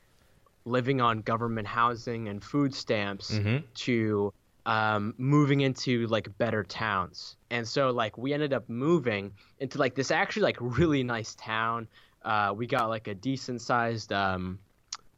living 0.66 1.02
on 1.02 1.22
government 1.22 1.68
housing 1.68 2.28
and 2.28 2.44
food 2.44 2.76
stamps 2.76 3.32
mm-hmm. 3.32 3.66
to 3.74 4.34
um, 4.68 5.16
moving 5.18 5.62
into 5.62 6.06
like 6.08 6.38
better 6.38 6.62
towns. 6.62 7.38
And 7.50 7.66
so 7.68 7.90
like 7.90 8.18
we 8.18 8.34
ended 8.34 8.54
up 8.54 8.68
moving 8.70 9.32
into 9.60 9.80
like 9.80 9.96
this 9.96 10.12
actually 10.12 10.44
like 10.44 10.58
really 10.60 11.04
nice 11.04 11.34
town. 11.36 11.88
Uh, 12.24 12.54
we 12.56 12.68
got 12.68 12.90
like 12.90 13.08
a 13.08 13.16
decent 13.16 13.62
sized 13.62 14.12
um, 14.12 14.60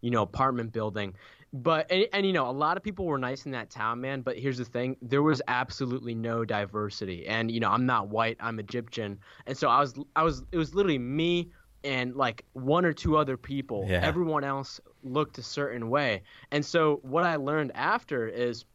you 0.01 0.11
know 0.11 0.21
apartment 0.21 0.71
building. 0.71 1.15
But 1.51 1.91
and, 1.91 2.05
and 2.13 2.25
you 2.27 2.31
know 2.31 2.47
a 2.47 2.51
lot 2.53 2.77
of 2.77 2.83
people 2.83 3.05
were 3.05 3.17
nice 3.17 3.47
in 3.47 3.51
that 3.53 3.71
town, 3.71 3.99
man. 3.99 4.21
But 4.21 4.37
here's 4.37 4.59
the 4.59 4.65
thing: 4.65 4.95
there 5.01 5.23
was 5.23 5.41
absolutely 5.47 6.13
no 6.13 6.45
diversity. 6.45 7.27
And 7.27 7.49
you 7.49 7.59
know 7.59 7.71
I'm 7.71 7.87
not 7.87 8.07
white, 8.07 8.37
I'm 8.39 8.59
Egyptian, 8.59 9.17
and 9.47 9.57
so 9.57 9.67
I 9.67 9.79
was 9.79 9.99
I 10.15 10.21
was 10.21 10.43
it 10.51 10.57
was 10.57 10.75
literally 10.75 10.99
me 10.99 11.49
and 11.83 12.15
like 12.15 12.45
one 12.53 12.85
or 12.85 12.93
two 12.93 13.17
other 13.17 13.35
people. 13.35 13.87
Yeah. 13.87 14.01
Everyone 14.03 14.43
else 14.43 14.79
looked 15.01 15.39
a 15.39 15.43
certain 15.43 15.89
way. 15.89 16.21
And 16.51 16.63
so 16.63 16.99
what 17.01 17.23
I 17.23 17.37
learned 17.37 17.71
after 17.73 18.27
is 18.27 18.65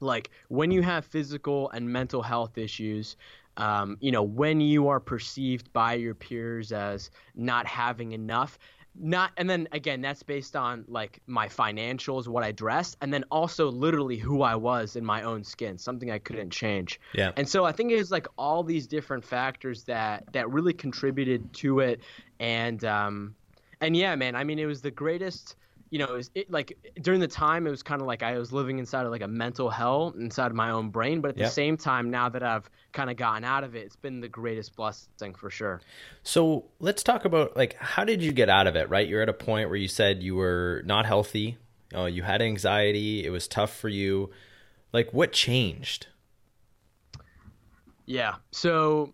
like 0.00 0.30
when 0.48 0.70
you 0.70 0.82
have 0.82 1.04
physical 1.04 1.70
and 1.70 1.88
mental 1.88 2.22
health 2.22 2.58
issues 2.58 3.16
um, 3.56 3.96
you 4.00 4.12
know 4.12 4.22
when 4.22 4.60
you 4.60 4.88
are 4.88 5.00
perceived 5.00 5.72
by 5.72 5.94
your 5.94 6.14
peers 6.14 6.72
as 6.72 7.10
not 7.34 7.66
having 7.66 8.12
enough 8.12 8.58
not 9.00 9.30
and 9.36 9.48
then 9.48 9.68
again 9.72 10.00
that's 10.00 10.22
based 10.22 10.56
on 10.56 10.84
like 10.88 11.20
my 11.26 11.46
financials 11.46 12.26
what 12.26 12.42
i 12.42 12.50
dressed 12.50 12.96
and 13.00 13.12
then 13.12 13.24
also 13.30 13.70
literally 13.70 14.16
who 14.16 14.42
i 14.42 14.54
was 14.54 14.96
in 14.96 15.04
my 15.04 15.22
own 15.22 15.44
skin 15.44 15.78
something 15.78 16.10
i 16.10 16.18
couldn't 16.18 16.50
change. 16.50 17.00
Yeah. 17.14 17.32
And 17.36 17.48
so 17.48 17.64
i 17.64 17.72
think 17.72 17.92
it 17.92 17.96
was 17.96 18.10
like 18.10 18.26
all 18.36 18.62
these 18.62 18.86
different 18.86 19.24
factors 19.24 19.84
that 19.84 20.24
that 20.32 20.50
really 20.50 20.72
contributed 20.72 21.52
to 21.54 21.80
it. 21.80 22.00
And 22.40 22.84
um 22.84 23.34
and 23.80 23.96
yeah 23.96 24.14
man 24.16 24.34
i 24.34 24.44
mean 24.44 24.58
it 24.58 24.66
was 24.66 24.82
the 24.82 24.90
greatest 24.90 25.56
you 25.90 25.98
know, 25.98 26.06
it 26.06 26.12
was 26.12 26.30
it, 26.34 26.50
like 26.50 26.76
during 27.00 27.20
the 27.20 27.28
time 27.28 27.66
it 27.66 27.70
was 27.70 27.82
kind 27.82 28.00
of 28.00 28.06
like 28.06 28.22
I 28.22 28.38
was 28.38 28.52
living 28.52 28.78
inside 28.78 29.06
of 29.06 29.10
like 29.10 29.22
a 29.22 29.28
mental 29.28 29.70
hell 29.70 30.14
inside 30.18 30.46
of 30.46 30.54
my 30.54 30.70
own 30.70 30.90
brain. 30.90 31.20
But 31.20 31.32
at 31.32 31.38
yep. 31.38 31.48
the 31.48 31.52
same 31.52 31.76
time, 31.76 32.10
now 32.10 32.28
that 32.28 32.42
I've 32.42 32.68
kind 32.92 33.10
of 33.10 33.16
gotten 33.16 33.44
out 33.44 33.64
of 33.64 33.74
it, 33.74 33.86
it's 33.86 33.96
been 33.96 34.20
the 34.20 34.28
greatest 34.28 34.76
blessing 34.76 35.34
for 35.34 35.50
sure. 35.50 35.80
So 36.22 36.66
let's 36.78 37.02
talk 37.02 37.24
about 37.24 37.56
like 37.56 37.74
how 37.74 38.04
did 38.04 38.22
you 38.22 38.32
get 38.32 38.48
out 38.48 38.66
of 38.66 38.76
it? 38.76 38.88
Right, 38.90 39.08
you're 39.08 39.22
at 39.22 39.28
a 39.28 39.34
point 39.34 39.68
where 39.68 39.78
you 39.78 39.88
said 39.88 40.22
you 40.22 40.36
were 40.36 40.82
not 40.84 41.06
healthy. 41.06 41.58
You, 41.92 41.96
know, 41.96 42.06
you 42.06 42.22
had 42.22 42.42
anxiety. 42.42 43.24
It 43.24 43.30
was 43.30 43.48
tough 43.48 43.74
for 43.74 43.88
you. 43.88 44.30
Like 44.92 45.12
what 45.12 45.32
changed? 45.32 46.08
Yeah. 48.04 48.36
So. 48.50 49.12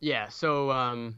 Yeah. 0.00 0.28
So. 0.28 0.70
Um. 0.70 1.16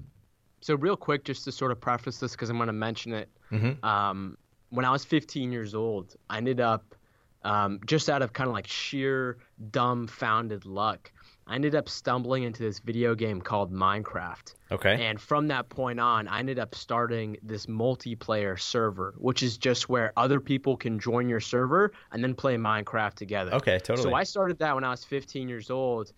So 0.66 0.75
real 0.75 0.96
quick, 0.96 1.25
just 1.25 1.44
to 1.44 1.52
sort 1.52 1.70
of 1.70 1.80
preface 1.80 2.18
this, 2.18 2.32
because 2.32 2.50
I'm 2.50 2.56
going 2.56 2.66
to 2.66 2.73
mention 2.73 3.12
it 3.12 3.30
Mm-hmm. 3.52 3.85
Um, 3.85 4.37
when 4.70 4.85
I 4.85 4.90
was 4.90 5.04
15 5.04 5.52
years 5.52 5.75
old, 5.75 6.16
I 6.28 6.38
ended 6.38 6.61
up 6.61 6.94
um, 7.42 7.80
just 7.87 8.11
out 8.11 8.23
of 8.23 8.32
kind 8.32 8.49
of 8.49 8.54
like 8.54 8.66
sheer 8.66 9.38
dumbfounded 9.70 10.66
luck. 10.66 11.12
I 11.46 11.54
ended 11.54 11.76
up 11.76 11.88
stumbling 11.88 12.42
into 12.42 12.64
this 12.64 12.80
video 12.80 13.14
game 13.14 13.40
called 13.40 13.73
Minecraft. 13.73 14.54
Okay. 14.73 15.06
And 15.06 15.20
from 15.20 15.46
that 15.49 15.68
point 15.68 16.00
on, 16.00 16.26
I 16.26 16.40
ended 16.40 16.58
up 16.58 16.75
starting 16.75 17.37
this 17.40 17.66
multiplayer 17.66 18.58
server, 18.58 19.14
which 19.18 19.44
is 19.44 19.56
just 19.56 19.88
where 19.88 20.12
other 20.16 20.40
people 20.40 20.76
can 20.76 20.99
join 20.99 21.28
your 21.28 21.38
server 21.38 21.92
and 22.11 22.25
then 22.25 22.35
play 22.35 22.56
Minecraft 22.56 23.14
together. 23.14 23.52
Okay, 23.54 23.78
totally. 23.78 24.11
So 24.11 24.14
I 24.14 24.25
started 24.25 24.58
that 24.58 24.75
when 24.75 24.82
I 24.82 24.90
was 24.90 25.04
15 25.04 25.49
years 25.49 25.70
old. 25.70 26.12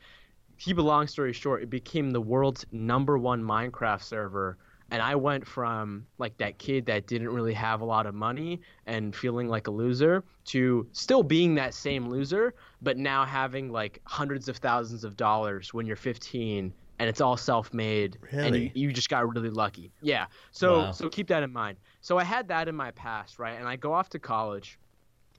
Keep 0.59 0.79
a 0.79 0.83
long 0.83 1.07
story 1.07 1.33
short, 1.33 1.63
it 1.63 1.71
became 1.71 2.11
the 2.11 2.21
world's 2.21 2.67
number 2.73 3.17
one 3.17 3.43
Minecraft 3.43 4.03
server 4.03 4.59
and 4.91 5.03
I 5.03 5.15
went 5.17 5.47
from 5.47 6.07
like 6.19 6.37
that 6.39 6.59
kid 6.59 6.87
that 6.87 7.07
didn't 7.07 7.29
really 7.29 7.53
have 7.55 7.81
a 7.83 7.85
lot 7.85 8.07
of 8.07 8.15
money 8.15 8.61
and 8.87 9.15
feeling 9.15 9.49
like 9.49 9.67
a 9.67 9.71
loser 9.71 10.25
to 10.47 10.87
still 10.93 11.23
being 11.23 11.55
that 11.57 11.75
same 11.75 12.09
loser, 12.09 12.55
but 12.81 12.97
now 12.97 13.25
having 13.25 13.71
like 13.71 14.01
hundreds 14.05 14.49
of 14.49 14.57
thousands 14.57 15.05
of 15.05 15.17
dollars 15.17 15.75
when 15.75 15.87
you're 15.87 15.97
15 15.97 16.73
and 17.01 17.09
it's 17.09 17.21
all 17.21 17.37
self-made 17.37 18.19
really? 18.33 18.47
and 18.47 18.57
you, 18.57 18.71
you, 18.75 18.93
just 18.93 19.11
got 19.11 19.33
really 19.33 19.51
lucky. 19.51 19.93
Yeah. 20.01 20.27
So 20.53 20.79
wow. 20.79 20.93
so 20.93 21.09
keep 21.09 21.29
that 21.29 21.43
in 21.43 21.53
mind. 21.53 21.77
So 22.01 22.19
I 22.19 22.25
had 22.25 22.49
that 22.49 22.67
in 22.67 22.75
my 22.75 22.91
past, 22.93 23.39
right? 23.39 23.59
And 23.59 23.69
I 23.69 23.77
go 23.77 23.93
off 23.93 24.09
to 24.11 24.19
college 24.19 24.79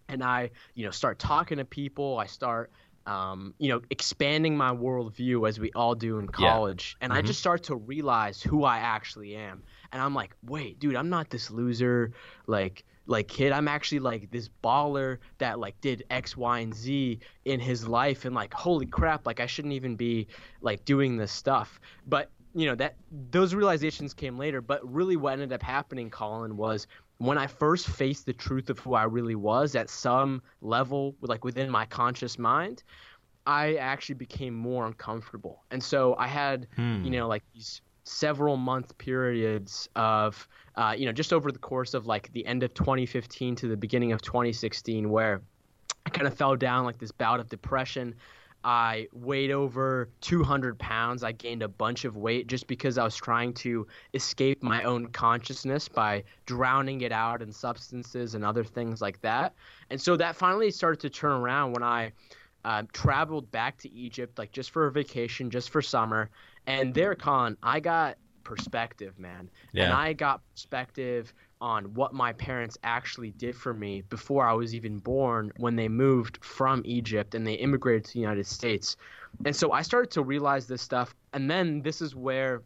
and 0.08 0.24
I, 0.24 0.52
you 0.76 0.86
know, 0.86 0.92
start 0.92 1.18
talking 1.18 1.58
to 1.58 1.66
people. 1.66 2.18
I 2.20 2.28
start 2.28 2.72
um, 3.10 3.56
you 3.58 3.70
know, 3.70 3.82
expanding 3.90 4.56
my 4.56 4.72
worldview 4.72 5.50
as 5.50 5.60
we 5.60 5.72
all 5.74 5.96
do 5.96 6.20
in 6.20 6.28
college. 6.28 6.96
Yeah. 7.00 7.06
And 7.06 7.12
mm-hmm. 7.12 7.20
I 7.20 7.22
just 7.24 7.40
start 7.40 7.64
to 7.64 7.76
realize 7.76 8.42
who 8.42 8.64
I 8.64 8.78
actually 8.78 9.36
am. 9.36 9.64
And 9.92 10.00
I'm 10.00 10.14
like, 10.14 10.36
wait, 10.46 10.80
dude, 10.80 10.96
I'm 10.96 11.10
not 11.10 11.32
this 11.32 11.50
loser, 11.50 12.12
like, 12.46 12.86
like 13.08 13.28
kid. 13.28 13.52
I'm 13.52 13.68
actually 13.68 14.00
like 14.00 14.30
this 14.30 14.52
baller 14.64 15.18
that 15.40 15.60
like 15.60 15.82
did 15.82 16.04
X, 16.12 16.38
Y, 16.38 16.60
and 16.60 16.74
Z 16.74 17.20
in 17.46 17.60
his 17.60 17.88
life. 17.88 18.26
And 18.26 18.36
like, 18.36 18.54
holy 18.54 18.86
crap, 18.86 19.26
like 19.26 19.40
I 19.40 19.48
shouldn't 19.48 19.74
even 19.74 19.96
be 19.96 20.28
like 20.62 20.86
doing 20.86 21.18
this 21.18 21.32
stuff. 21.32 21.82
But 22.06 22.30
you 22.54 22.66
know 22.66 22.76
that 22.76 22.96
those 23.32 23.56
realizations 23.56 24.14
came 24.14 24.38
later. 24.38 24.62
But 24.62 24.88
really, 24.92 25.16
what 25.16 25.34
ended 25.34 25.54
up 25.54 25.64
happening, 25.64 26.12
Colin, 26.12 26.58
was 26.58 26.86
when 27.20 27.38
I 27.38 27.48
first 27.48 27.88
faced 27.88 28.26
the 28.26 28.34
truth 28.34 28.70
of 28.70 28.80
who 28.80 28.94
I 28.94 29.04
really 29.04 29.36
was 29.36 29.76
at 29.76 29.90
some 29.90 30.42
level, 30.62 31.16
like 31.22 31.44
within 31.44 31.70
my 31.70 31.86
conscious 31.86 32.40
mind, 32.40 32.84
I 33.46 33.76
actually 33.76 34.16
became 34.16 34.56
more 34.56 34.86
uncomfortable. 34.86 35.64
And 35.70 35.84
so 35.84 36.16
I 36.18 36.28
had, 36.28 36.68
hmm. 36.76 37.04
you 37.04 37.12
know, 37.12 37.28
like 37.28 37.44
these 37.54 37.82
several 38.06 38.56
month 38.56 38.98
periods 38.98 39.90
of, 39.98 40.48
uh, 40.76 40.96
you 40.98 41.06
know, 41.06 41.12
just 41.12 41.34
over 41.34 41.52
the 41.52 41.60
course 41.60 41.94
of 41.94 42.08
like 42.08 42.32
the 42.32 42.46
end 42.46 42.64
of 42.64 42.74
2015 42.74 43.56
to 43.58 43.68
the 43.68 43.78
beginning 43.78 44.14
of 44.14 44.22
2016, 44.22 45.10
where 45.10 45.42
I 46.06 46.10
kind 46.12 46.26
of 46.26 46.34
fell 46.34 46.56
down 46.56 46.86
like 46.86 47.00
this 47.00 47.12
bout 47.12 47.42
of 47.42 47.50
depression. 47.50 48.16
I 48.64 49.08
weighed 49.14 49.52
over 49.52 50.10
200 50.22 50.78
pounds. 50.80 51.24
I 51.24 51.32
gained 51.32 51.64
a 51.64 51.68
bunch 51.68 52.04
of 52.04 52.18
weight 52.18 52.48
just 52.48 52.68
because 52.68 52.98
I 52.98 53.04
was 53.04 53.16
trying 53.16 53.54
to 53.56 53.88
escape 54.14 54.62
my 54.62 54.84
own 54.84 55.08
consciousness 55.08 55.88
by 55.88 56.24
drowning 56.46 57.02
it 57.02 57.12
out 57.12 57.42
in 57.42 57.52
substances 57.54 58.36
and 58.36 58.44
other 58.44 58.64
things 58.64 59.02
like 59.02 59.22
that. 59.22 59.54
And 59.90 60.00
so 60.00 60.18
that 60.18 60.36
finally 60.36 60.72
started 60.72 61.00
to 61.02 61.10
turn 61.10 61.32
around 61.32 61.74
when 61.74 61.84
I 61.84 62.12
uh, 62.66 62.84
traveled 62.92 63.50
back 63.52 63.78
to 63.78 63.92
Egypt, 63.92 64.38
like 64.38 64.52
just 64.52 64.72
for 64.72 64.88
a 64.88 64.92
vacation, 64.92 65.50
just 65.50 65.70
for 65.70 65.82
summer. 65.82 66.30
And 66.68 66.94
there, 66.94 67.16
Colin, 67.16 67.56
I 67.64 67.80
got 67.80 68.18
perspective, 68.44 69.18
man. 69.18 69.50
Yeah. 69.72 69.86
And 69.86 69.94
I 69.94 70.14
got 70.14 70.42
perspective 70.52 71.34
on 71.62 71.94
what 71.94 72.14
my 72.14 72.34
parents 72.34 72.78
actually 72.84 73.32
did 73.32 73.56
for 73.56 73.74
me 73.74 74.02
before 74.10 74.48
I 74.48 74.54
was 74.54 74.74
even 74.74 74.98
born 74.98 75.52
when 75.58 75.76
they 75.76 75.88
moved 75.88 76.40
from 76.42 76.82
Egypt 76.86 77.36
and 77.36 77.46
they 77.46 77.56
immigrated 77.56 78.06
to 78.06 78.14
the 78.14 78.20
United 78.20 78.48
States. 78.48 78.96
And 79.46 79.56
so 79.56 79.72
I 79.72 79.82
started 79.82 80.12
to 80.12 80.24
realize 80.24 80.68
this 80.68 80.82
stuff. 80.82 81.16
And 81.34 81.50
then 81.52 81.82
this 81.82 82.02
is 82.02 82.16
where 82.16 82.62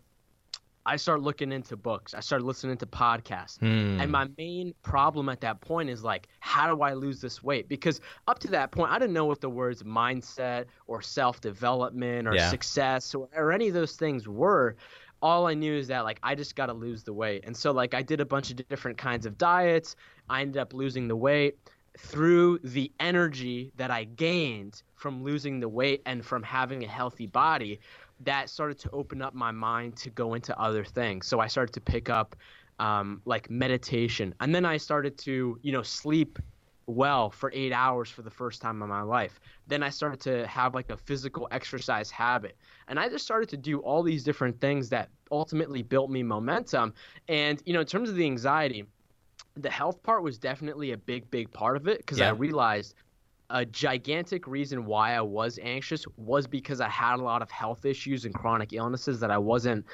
I 0.85 0.97
started 0.97 1.23
looking 1.23 1.51
into 1.51 1.77
books. 1.77 2.13
I 2.13 2.19
started 2.19 2.45
listening 2.45 2.77
to 2.77 2.85
podcasts. 2.85 3.57
Hmm. 3.59 4.01
And 4.01 4.12
my 4.12 4.27
main 4.38 4.73
problem 4.83 5.29
at 5.29 5.39
that 5.41 5.62
point 5.62 5.89
is 5.89 6.03
like, 6.03 6.27
how 6.39 6.73
do 6.73 6.81
I 6.81 6.93
lose 6.93 7.21
this 7.21 7.41
weight? 7.41 7.69
Because 7.69 8.01
up 8.27 8.39
to 8.39 8.47
that 8.50 8.71
point, 8.71 8.91
I 8.91 9.00
didn't 9.00 9.13
know 9.13 9.25
what 9.25 9.39
the 9.39 9.50
words 9.50 9.83
mindset 9.83 10.65
or 10.88 11.01
self 11.01 11.39
development 11.39 12.27
or 12.27 12.35
yeah. 12.35 12.50
success 12.50 13.15
or, 13.15 13.29
or 13.35 13.51
any 13.51 13.69
of 13.69 13.73
those 13.73 13.95
things 13.95 14.27
were 14.27 14.75
all 15.24 15.48
I 15.48 15.53
knew 15.53 15.74
is 15.74 15.88
that 15.88 16.03
like 16.03 16.20
I 16.22 16.36
just 16.36 16.56
got 16.56 16.65
to 16.68 16.74
lose 16.74 17.03
the 17.03 17.13
weight. 17.13 17.46
And 17.46 17.56
so 17.56 17.72
like 17.72 17.94
I 17.94 18.01
did 18.01 18.20
a 18.20 18.25
bunch 18.25 18.51
of 18.51 18.68
different 18.68 18.98
kinds 18.98 19.25
of 19.25 19.38
diets. 19.38 19.96
I 20.30 20.42
ended 20.42 20.58
up 20.58 20.74
losing 20.74 21.08
the 21.08 21.15
weight 21.15 21.58
through 21.98 22.60
the 22.63 22.92
energy 23.00 23.72
that 23.77 23.89
I 23.89 24.03
gained 24.03 24.84
from 24.96 25.24
losing 25.24 25.62
the 25.62 25.70
weight 25.70 26.01
and 26.06 26.25
from 26.25 26.44
having 26.44 26.84
a 26.84 26.88
healthy 26.88 27.25
body. 27.25 27.80
That 28.20 28.50
started 28.50 28.77
to 28.80 28.89
open 28.92 29.22
up 29.22 29.34
my 29.34 29.51
mind 29.51 29.96
to 29.98 30.10
go 30.10 30.34
into 30.34 30.60
other 30.60 30.84
things. 30.84 31.25
So 31.25 31.39
I 31.39 31.48
started 31.48 31.74
to 31.74 31.82
pick 31.82 32.10
up 32.10 32.36
um, 32.80 33.22
like 33.25 33.50
meditation, 33.50 34.36
and 34.42 34.53
then 34.53 34.65
I 34.65 34.77
started 34.77 35.18
to 35.20 35.58
you 35.62 35.72
know 35.72 35.84
sleep 35.84 36.38
well 36.85 37.29
for 37.29 37.51
eight 37.53 37.71
hours 37.71 38.09
for 38.09 38.21
the 38.21 38.29
first 38.29 38.61
time 38.61 38.81
in 38.81 38.89
my 38.89 39.01
life. 39.01 39.39
Then 39.67 39.83
I 39.83 39.89
started 39.89 40.19
to 40.21 40.47
have 40.47 40.73
like 40.73 40.89
a 40.89 40.97
physical 40.97 41.47
exercise 41.51 42.11
habit. 42.11 42.57
And 42.87 42.99
I 42.99 43.09
just 43.09 43.23
started 43.23 43.49
to 43.49 43.57
do 43.57 43.79
all 43.79 44.03
these 44.03 44.23
different 44.23 44.59
things 44.59 44.89
that 44.89 45.09
ultimately 45.31 45.81
built 45.81 46.09
me 46.09 46.23
momentum. 46.23 46.93
And, 47.27 47.61
you 47.65 47.73
know, 47.73 47.81
in 47.81 47.87
terms 47.87 48.09
of 48.09 48.15
the 48.15 48.25
anxiety, 48.25 48.85
the 49.55 49.69
health 49.69 50.01
part 50.03 50.23
was 50.23 50.37
definitely 50.37 50.91
a 50.91 50.97
big, 50.97 51.29
big 51.31 51.51
part 51.51 51.77
of 51.77 51.87
it 51.87 51.99
because 51.99 52.19
yeah. 52.19 52.29
I 52.29 52.31
realized 52.31 52.95
a 53.49 53.65
gigantic 53.65 54.47
reason 54.47 54.85
why 54.85 55.13
I 55.13 55.21
was 55.21 55.59
anxious 55.61 56.05
was 56.17 56.47
because 56.47 56.81
I 56.81 56.89
had 56.89 57.19
a 57.19 57.23
lot 57.23 57.41
of 57.41 57.51
health 57.51 57.85
issues 57.85 58.25
and 58.25 58.33
chronic 58.33 58.73
illnesses 58.73 59.19
that 59.19 59.29
I 59.29 59.37
wasn't 59.37 59.85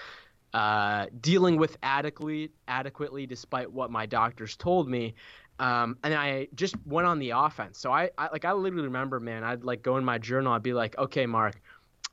uh, 0.54 1.08
dealing 1.20 1.58
with 1.58 1.78
adequately, 1.84 2.52
adequately, 2.68 3.26
despite 3.26 3.72
what 3.72 3.92
my 3.92 4.06
doctors 4.06 4.56
told 4.56 4.90
me. 4.90 5.14
Um, 5.60 5.98
and 6.04 6.14
I 6.14 6.48
just 6.56 6.76
went 6.86 7.06
on 7.06 7.20
the 7.20 7.32
offense. 7.32 7.80
So 7.80 7.92
I, 7.92 8.10
I, 8.18 8.30
like 8.32 8.46
I 8.46 8.54
literally 8.54 8.86
remember, 8.86 9.20
man, 9.20 9.44
I'd 9.44 9.64
like 9.64 9.84
go 9.84 9.98
in 9.98 10.06
my 10.06 10.18
journal. 10.18 10.54
I'd 10.54 10.64
be 10.64 10.74
like, 10.74 10.98
okay, 10.98 11.26
Mark, 11.26 11.62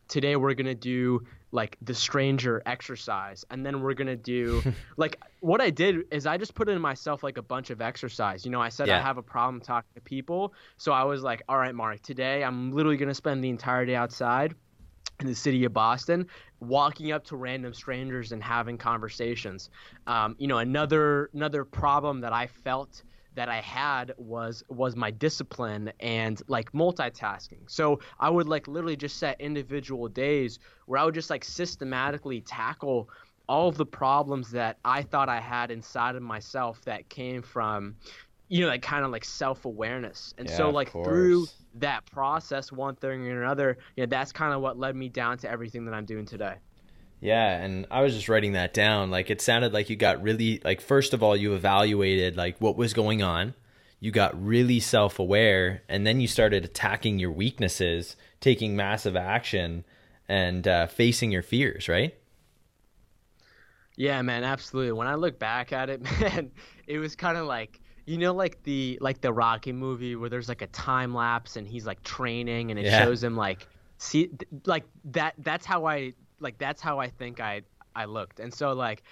today 0.09 0.37
we're 0.37 0.55
gonna 0.55 0.75
do 0.75 1.25
like 1.53 1.76
the 1.81 1.95
stranger 1.95 2.61
exercise, 2.67 3.45
and 3.50 3.65
then 3.65 3.81
we're 3.81 3.95
gonna 3.95 4.17
do 4.17 4.62
like 4.97 5.21
what 5.41 5.61
I 5.61 5.71
did 5.71 6.05
is 6.11 6.26
I 6.26 6.37
just 6.37 6.55
put 6.55 6.69
in 6.69 6.81
myself 6.81 7.23
like 7.23 7.38
a 7.38 7.43
bunch 7.43 7.71
of 7.71 7.81
exercise. 7.81 8.45
You 8.45 8.50
know, 8.50 8.61
I 8.61 8.69
said 8.69 8.88
yeah. 8.88 8.99
I 8.99 9.03
have 9.03 9.17
a 9.17 9.23
problem 9.23 9.61
talking 9.61 9.91
to 9.95 10.00
people, 10.00 10.53
so 10.76 10.93
I 10.93 11.05
was 11.05 11.23
like, 11.23 11.43
all 11.49 11.59
right, 11.59 11.75
Mark, 11.75 12.03
today 12.03 12.43
I'm 12.43 12.73
literally 12.73 12.97
gonna 12.97 13.15
spend 13.15 13.45
the 13.45 13.49
entire 13.49 13.87
day 13.87 13.95
outside 13.95 14.55
in 15.21 15.26
the 15.26 15.35
city 15.35 15.65
of 15.65 15.73
Boston, 15.73 16.26
walking 16.61 17.12
up 17.12 17.25
to 17.25 17.37
random 17.37 17.73
strangers 17.73 18.33
and 18.33 18.43
having 18.43 18.76
conversations. 18.76 19.71
Um, 20.07 20.35
you 20.38 20.49
know, 20.49 20.59
another 20.59 21.31
another 21.33 21.65
problem 21.65 22.21
that 22.23 22.33
I 22.33 22.49
felt 22.49 23.03
that 23.37 23.49
I 23.49 23.61
had 23.61 24.12
was 24.16 24.64
was 24.69 24.97
my 24.97 25.11
discipline 25.11 25.93
and 26.00 26.43
like 26.49 26.73
multitasking. 26.73 27.61
So 27.69 28.00
I 28.19 28.28
would 28.28 28.49
like 28.49 28.66
literally 28.66 28.97
just 28.97 29.19
set 29.19 29.40
individual 29.40 30.09
days 30.09 30.59
where 30.87 30.99
I 30.99 31.05
would 31.05 31.14
just 31.14 31.31
like 31.31 31.45
systematically 31.45 32.40
tackle 32.40 33.09
all 33.49 33.69
of 33.69 33.76
the 33.76 33.87
problems 33.87 34.50
that 34.50 34.78
I 34.85 35.02
thought 35.02 35.28
I 35.28 35.38
had 35.40 35.71
inside 35.71 36.16
of 36.16 36.23
myself 36.23 36.81
that 36.87 37.09
came 37.09 37.43
from 37.43 37.95
you 38.49 38.62
know 38.62 38.69
like 38.69 38.83
kind 38.83 39.05
of 39.05 39.11
like 39.11 39.25
self-awareness. 39.25 40.35
And 40.38 40.49
yeah, 40.49 40.57
so 40.57 40.71
like 40.71 40.90
through 40.90 41.47
that 41.75 42.07
process 42.07 42.73
one 42.73 42.97
thing 42.97 43.28
or 43.28 43.43
another, 43.43 43.76
you 43.97 44.02
know 44.02 44.09
that's 44.09 44.33
kind 44.33 44.55
of 44.55 44.62
what 44.62 44.78
led 44.78 44.97
me 44.97 45.09
down 45.11 45.38
to 45.38 45.50
everything 45.50 45.85
that 45.85 45.95
I'm 45.95 46.07
doing 46.07 46.25
today. 46.25 46.55
Yeah, 47.21 47.57
and 47.57 47.87
I 47.91 48.03
was 48.03 48.15
just 48.15 48.29
writing 48.29 48.53
that 48.53 48.75
down. 48.75 49.11
Like 49.11 49.31
it 49.31 49.41
sounded 49.41 49.73
like 49.73 49.89
you 49.89 49.97
got 49.97 50.23
really 50.23 50.61
like 50.65 50.81
first 50.81 51.15
of 51.15 51.23
all 51.23 51.37
you 51.37 51.55
evaluated 51.55 52.37
like 52.37 52.61
what 52.61 52.77
was 52.77 52.93
going 52.93 53.23
on. 53.23 53.55
You 53.99 54.11
got 54.11 54.41
really 54.41 54.79
self-aware 54.79 55.83
and 55.89 56.07
then 56.07 56.21
you 56.21 56.29
started 56.29 56.65
attacking 56.65 57.19
your 57.19 57.31
weaknesses, 57.31 58.15
taking 58.41 58.77
massive 58.77 59.17
action 59.17 59.85
and 60.29 60.69
uh, 60.69 60.87
facing 60.87 61.33
your 61.33 61.43
fears, 61.43 61.89
right? 61.89 62.15
Yeah, 63.97 64.21
man, 64.21 64.45
absolutely. 64.45 64.93
When 64.93 65.07
I 65.07 65.15
look 65.15 65.39
back 65.39 65.73
at 65.73 65.89
it, 65.89 66.03
man, 66.21 66.51
it 66.87 66.99
was 66.99 67.17
kind 67.17 67.39
of 67.39 67.47
like 67.47 67.81
you 68.05 68.19
know 68.19 68.35
like 68.35 68.63
the 68.63 68.99
like 69.01 69.21
the 69.21 69.33
Rocky 69.33 69.73
movie 69.73 70.17
where 70.17 70.29
there's 70.29 70.49
like 70.49 70.63
a 70.63 70.69
time 70.69 71.15
lapse 71.15 71.57
and 71.57 71.67
he's 71.67 71.87
like 71.87 72.03
training 72.03 72.71
and 72.71 72.79
it 72.79 72.87
yeah. 72.87 73.05
shows 73.05 73.23
him 73.25 73.37
like 73.37 73.67
see 73.99 74.31
like 74.65 74.85
that 75.07 75.35
that's 75.39 75.67
how 75.67 75.87
I 75.87 76.13
like 76.40 76.59
that's 76.59 76.81
how 76.81 76.99
I 76.99 77.09
think 77.09 77.40
I 77.40 77.62
I 77.95 78.05
looked. 78.05 78.40
And 78.40 78.52
so 78.52 78.73
like 78.73 79.02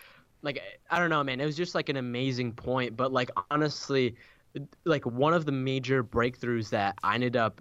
like 0.43 0.61
I 0.91 0.99
don't 0.99 1.11
know, 1.11 1.25
man, 1.25 1.41
it 1.41 1.47
was 1.47 1.57
just 1.57 1.75
like 1.75 1.89
an 1.89 1.97
amazing 1.97 2.53
point, 2.53 2.97
but 2.97 3.13
like 3.13 3.31
honestly 3.51 4.17
like 4.85 5.05
one 5.05 5.35
of 5.35 5.47
the 5.47 5.53
major 5.53 6.05
breakthroughs 6.05 6.71
that 6.71 6.97
I 7.03 7.15
ended 7.15 7.37
up 7.37 7.61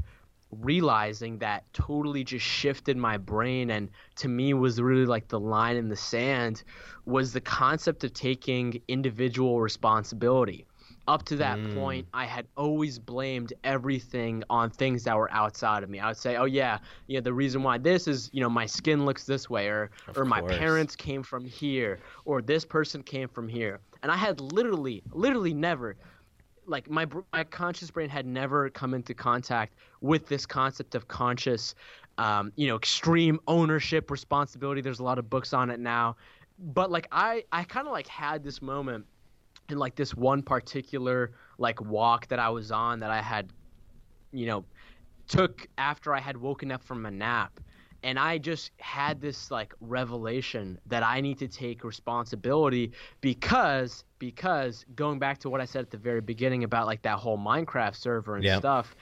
realizing 0.62 1.40
that 1.40 1.64
totally 1.74 2.24
just 2.24 2.46
shifted 2.46 2.96
my 2.96 3.18
brain 3.18 3.72
and 3.72 3.90
to 4.16 4.28
me 4.28 4.54
was 4.54 4.80
really 4.80 5.06
like 5.06 5.28
the 5.28 5.40
line 5.40 5.76
in 5.76 5.90
the 5.90 5.96
sand 5.96 6.64
was 7.06 7.34
the 7.34 7.42
concept 7.42 8.04
of 8.04 8.14
taking 8.14 8.80
individual 8.88 9.62
responsibility 9.62 10.68
up 11.08 11.24
to 11.26 11.36
that 11.38 11.58
mm. 11.58 11.76
point, 11.76 12.08
I 12.14 12.26
had 12.26 12.48
always 12.56 12.98
blamed 12.98 13.54
everything 13.64 14.44
on 14.50 14.70
things 14.70 15.04
that 15.04 15.18
were 15.18 15.32
outside 15.32 15.84
of 15.84 15.90
me. 15.90 16.00
I 16.00 16.08
would 16.08 16.18
say, 16.18 16.38
"Oh 16.38 16.46
yeah, 16.46 16.80
you 17.08 17.18
know, 17.18 17.22
the 17.22 17.34
reason 17.34 17.64
why 17.64 17.78
this 17.78 18.08
is, 18.08 18.30
you 18.34 18.42
know, 18.42 18.50
my 18.50 18.66
skin 18.66 19.06
looks 19.06 19.26
this 19.26 19.50
way, 19.50 19.68
or 19.68 19.90
of 20.08 20.18
or 20.18 20.26
my 20.26 20.42
parents 20.42 20.96
came 20.96 21.24
from 21.24 21.46
here, 21.46 22.00
or 22.26 22.42
this 22.42 22.64
person 22.66 23.04
came 23.04 23.28
from 23.28 23.48
here." 23.48 23.80
And 24.02 24.12
I 24.12 24.16
had 24.16 24.40
literally, 24.40 25.04
literally 25.12 25.54
never, 25.54 25.96
like 26.66 26.90
my 26.90 27.06
my 27.34 27.44
conscious 27.44 27.92
brain 27.92 28.10
had 28.10 28.26
never 28.26 28.70
come 28.70 28.94
into 28.94 29.14
contact 29.14 29.76
with 30.02 30.28
this 30.28 30.46
concept 30.46 30.96
of 30.96 31.08
conscious, 31.10 31.76
um, 32.18 32.54
you 32.56 32.68
know, 32.68 32.78
extreme 32.78 33.40
ownership, 33.48 34.10
responsibility. 34.10 34.80
There's 34.80 35.00
a 35.00 35.04
lot 35.04 35.20
of 35.20 35.30
books 35.30 35.54
on 35.54 35.70
it 35.70 35.80
now, 35.82 36.16
but 36.60 36.92
like 36.92 37.08
I, 37.12 37.44
I 37.52 37.66
kind 37.66 37.88
of 37.88 37.94
like 37.94 38.08
had 38.08 38.44
this 38.44 38.62
moment 38.62 39.06
in 39.70 39.78
like 39.78 39.96
this 39.96 40.14
one 40.14 40.42
particular 40.42 41.32
like 41.58 41.82
walk 41.82 42.28
that 42.28 42.40
I 42.40 42.50
was 42.50 42.72
on 42.72 43.00
that 43.00 43.12
I 43.12 43.22
had, 43.22 43.52
you 44.32 44.46
know, 44.46 44.66
took 45.28 45.68
after 45.78 46.14
I 46.14 46.20
had 46.20 46.38
woken 46.38 46.72
up 46.72 46.84
from 46.84 47.06
a 47.06 47.12
nap. 47.12 47.60
And 48.06 48.20
I 48.20 48.38
just 48.38 48.72
had 48.80 49.22
this 49.22 49.50
like 49.50 49.74
revelation 49.80 50.78
that 50.88 51.04
I 51.04 51.22
need 51.22 51.40
to 51.40 51.48
take 51.48 51.86
responsibility 51.86 52.92
because 53.22 54.04
because 54.20 54.86
going 54.96 55.20
back 55.20 55.38
to 55.40 55.50
what 55.50 55.62
I 55.62 55.66
said 55.66 55.84
at 55.84 55.92
the 55.92 55.98
very 55.98 56.20
beginning 56.20 56.66
about 56.66 56.86
like 56.86 57.02
that 57.04 57.18
whole 57.18 57.38
Minecraft 57.38 57.96
server 57.96 58.36
and 58.36 58.60
stuff, 58.60 58.94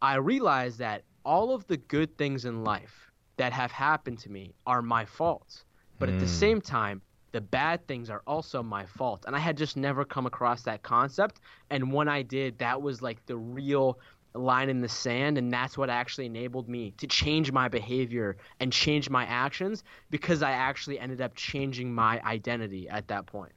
I 0.00 0.16
realized 0.16 0.78
that 0.78 1.02
all 1.26 1.54
of 1.54 1.66
the 1.66 1.76
good 1.76 2.16
things 2.16 2.46
in 2.46 2.64
life 2.64 3.10
that 3.36 3.52
have 3.52 3.70
happened 3.70 4.18
to 4.20 4.30
me 4.30 4.54
are 4.66 4.80
my 4.80 5.04
fault. 5.04 5.64
But 5.98 6.08
mm. 6.08 6.14
at 6.14 6.20
the 6.20 6.26
hmm. 6.26 6.32
same 6.32 6.60
time, 6.60 7.02
the 7.32 7.40
bad 7.40 7.86
things 7.86 8.10
are 8.10 8.22
also 8.26 8.62
my 8.62 8.86
fault. 8.86 9.24
And 9.26 9.36
I 9.36 9.38
had 9.38 9.56
just 9.56 9.76
never 9.76 10.04
come 10.04 10.26
across 10.26 10.62
that 10.62 10.82
concept. 10.82 11.40
And 11.70 11.92
when 11.92 12.08
I 12.08 12.22
did, 12.22 12.58
that 12.58 12.80
was 12.80 13.02
like 13.02 13.24
the 13.26 13.36
real 13.36 13.98
line 14.34 14.68
in 14.68 14.80
the 14.80 14.88
sand. 14.88 15.38
And 15.38 15.52
that's 15.52 15.76
what 15.76 15.90
actually 15.90 16.26
enabled 16.26 16.68
me 16.68 16.92
to 16.98 17.06
change 17.06 17.52
my 17.52 17.68
behavior 17.68 18.36
and 18.60 18.72
change 18.72 19.10
my 19.10 19.24
actions 19.24 19.84
because 20.10 20.42
I 20.42 20.52
actually 20.52 20.98
ended 20.98 21.20
up 21.20 21.34
changing 21.34 21.94
my 21.94 22.20
identity 22.24 22.88
at 22.88 23.08
that 23.08 23.26
point. 23.26 23.52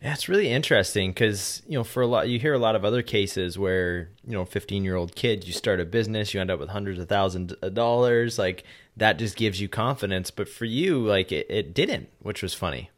Yeah, 0.00 0.12
it's 0.12 0.28
really 0.28 0.48
interesting 0.48 1.10
because 1.10 1.60
you 1.66 1.76
know 1.76 1.82
for 1.82 2.02
a 2.02 2.06
lot 2.06 2.28
you 2.28 2.38
hear 2.38 2.54
a 2.54 2.58
lot 2.58 2.76
of 2.76 2.84
other 2.84 3.02
cases 3.02 3.58
where 3.58 4.10
you 4.24 4.32
know 4.32 4.44
15 4.44 4.84
year 4.84 4.94
old 4.94 5.16
kid 5.16 5.44
you 5.44 5.52
start 5.52 5.80
a 5.80 5.84
business 5.84 6.32
you 6.32 6.40
end 6.40 6.52
up 6.52 6.60
with 6.60 6.68
hundreds 6.68 7.00
of 7.00 7.08
thousands 7.08 7.52
of 7.54 7.74
dollars 7.74 8.38
like 8.38 8.62
that 8.96 9.18
just 9.18 9.36
gives 9.36 9.60
you 9.60 9.68
confidence. 9.68 10.30
But 10.30 10.48
for 10.48 10.66
you 10.66 11.00
like 11.04 11.32
it, 11.32 11.46
it 11.50 11.74
didn't 11.74 12.08
which 12.20 12.42
was 12.42 12.54
funny. 12.54 12.90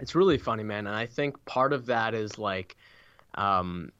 It's 0.00 0.16
really 0.16 0.36
funny 0.36 0.64
man 0.64 0.88
and 0.88 0.96
I 0.96 1.06
think 1.06 1.42
part 1.44 1.72
of 1.72 1.86
that 1.86 2.14
is 2.14 2.36
like 2.36 2.76
um 3.36 3.92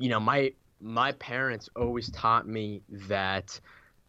you 0.00 0.08
know 0.08 0.18
my 0.18 0.52
my 0.80 1.12
parents 1.12 1.68
always 1.76 2.10
taught 2.10 2.48
me 2.48 2.82
that 3.08 3.60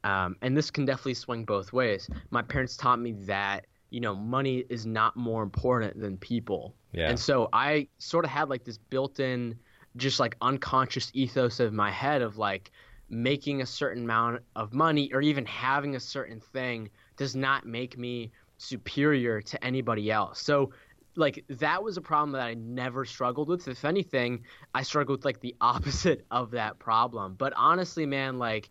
um 0.04 0.36
and 0.42 0.58
this 0.58 0.72
can 0.72 0.86
definitely 0.86 1.14
swing 1.14 1.46
both 1.46 1.72
ways. 1.74 2.10
My 2.32 2.42
parents 2.42 2.76
taught 2.76 3.00
me 3.00 3.12
that 3.28 3.68
you 3.90 4.00
know, 4.00 4.16
money 4.16 4.66
is 4.70 4.86
not 4.86 5.16
more 5.16 5.44
important 5.44 6.00
than 6.00 6.18
people. 6.18 6.76
Yeah. 6.92 7.10
And 7.10 7.20
so 7.20 7.50
I 7.54 7.88
sort 7.98 8.26
of 8.26 8.32
had 8.32 8.50
like 8.50 8.64
this 8.64 8.78
built-in, 8.78 9.58
just 9.98 10.20
like 10.20 10.36
unconscious 10.42 11.12
ethos 11.14 11.60
of 11.60 11.74
my 11.74 11.92
head 11.92 12.22
of 12.22 12.38
like 12.38 12.72
making 13.10 13.62
a 13.62 13.66
certain 13.66 14.04
amount 14.04 14.42
of 14.56 14.74
money 14.74 15.12
or 15.14 15.22
even 15.22 15.46
having 15.46 15.96
a 15.96 16.00
certain 16.00 16.40
thing 16.40 16.90
does 17.18 17.36
not 17.36 17.66
make 17.66 17.98
me 17.98 18.32
superior 18.58 19.42
to 19.42 19.64
anybody 19.64 20.12
else. 20.12 20.40
So 20.42 20.72
like 21.16 21.44
that 21.50 21.84
was 21.84 21.98
a 21.98 22.02
problem 22.02 22.32
that 22.34 22.42
I 22.42 22.54
never 22.54 23.06
struggled 23.06 23.50
with. 23.50 23.68
If 23.68 23.84
anything, 23.84 24.44
I 24.74 24.84
struggled 24.84 25.20
with 25.20 25.26
like 25.26 25.40
the 25.40 25.56
opposite 25.62 26.26
of 26.30 26.52
that 26.52 26.80
problem. 26.80 27.36
But 27.38 27.54
honestly, 27.56 28.06
man, 28.06 28.38
like 28.38 28.70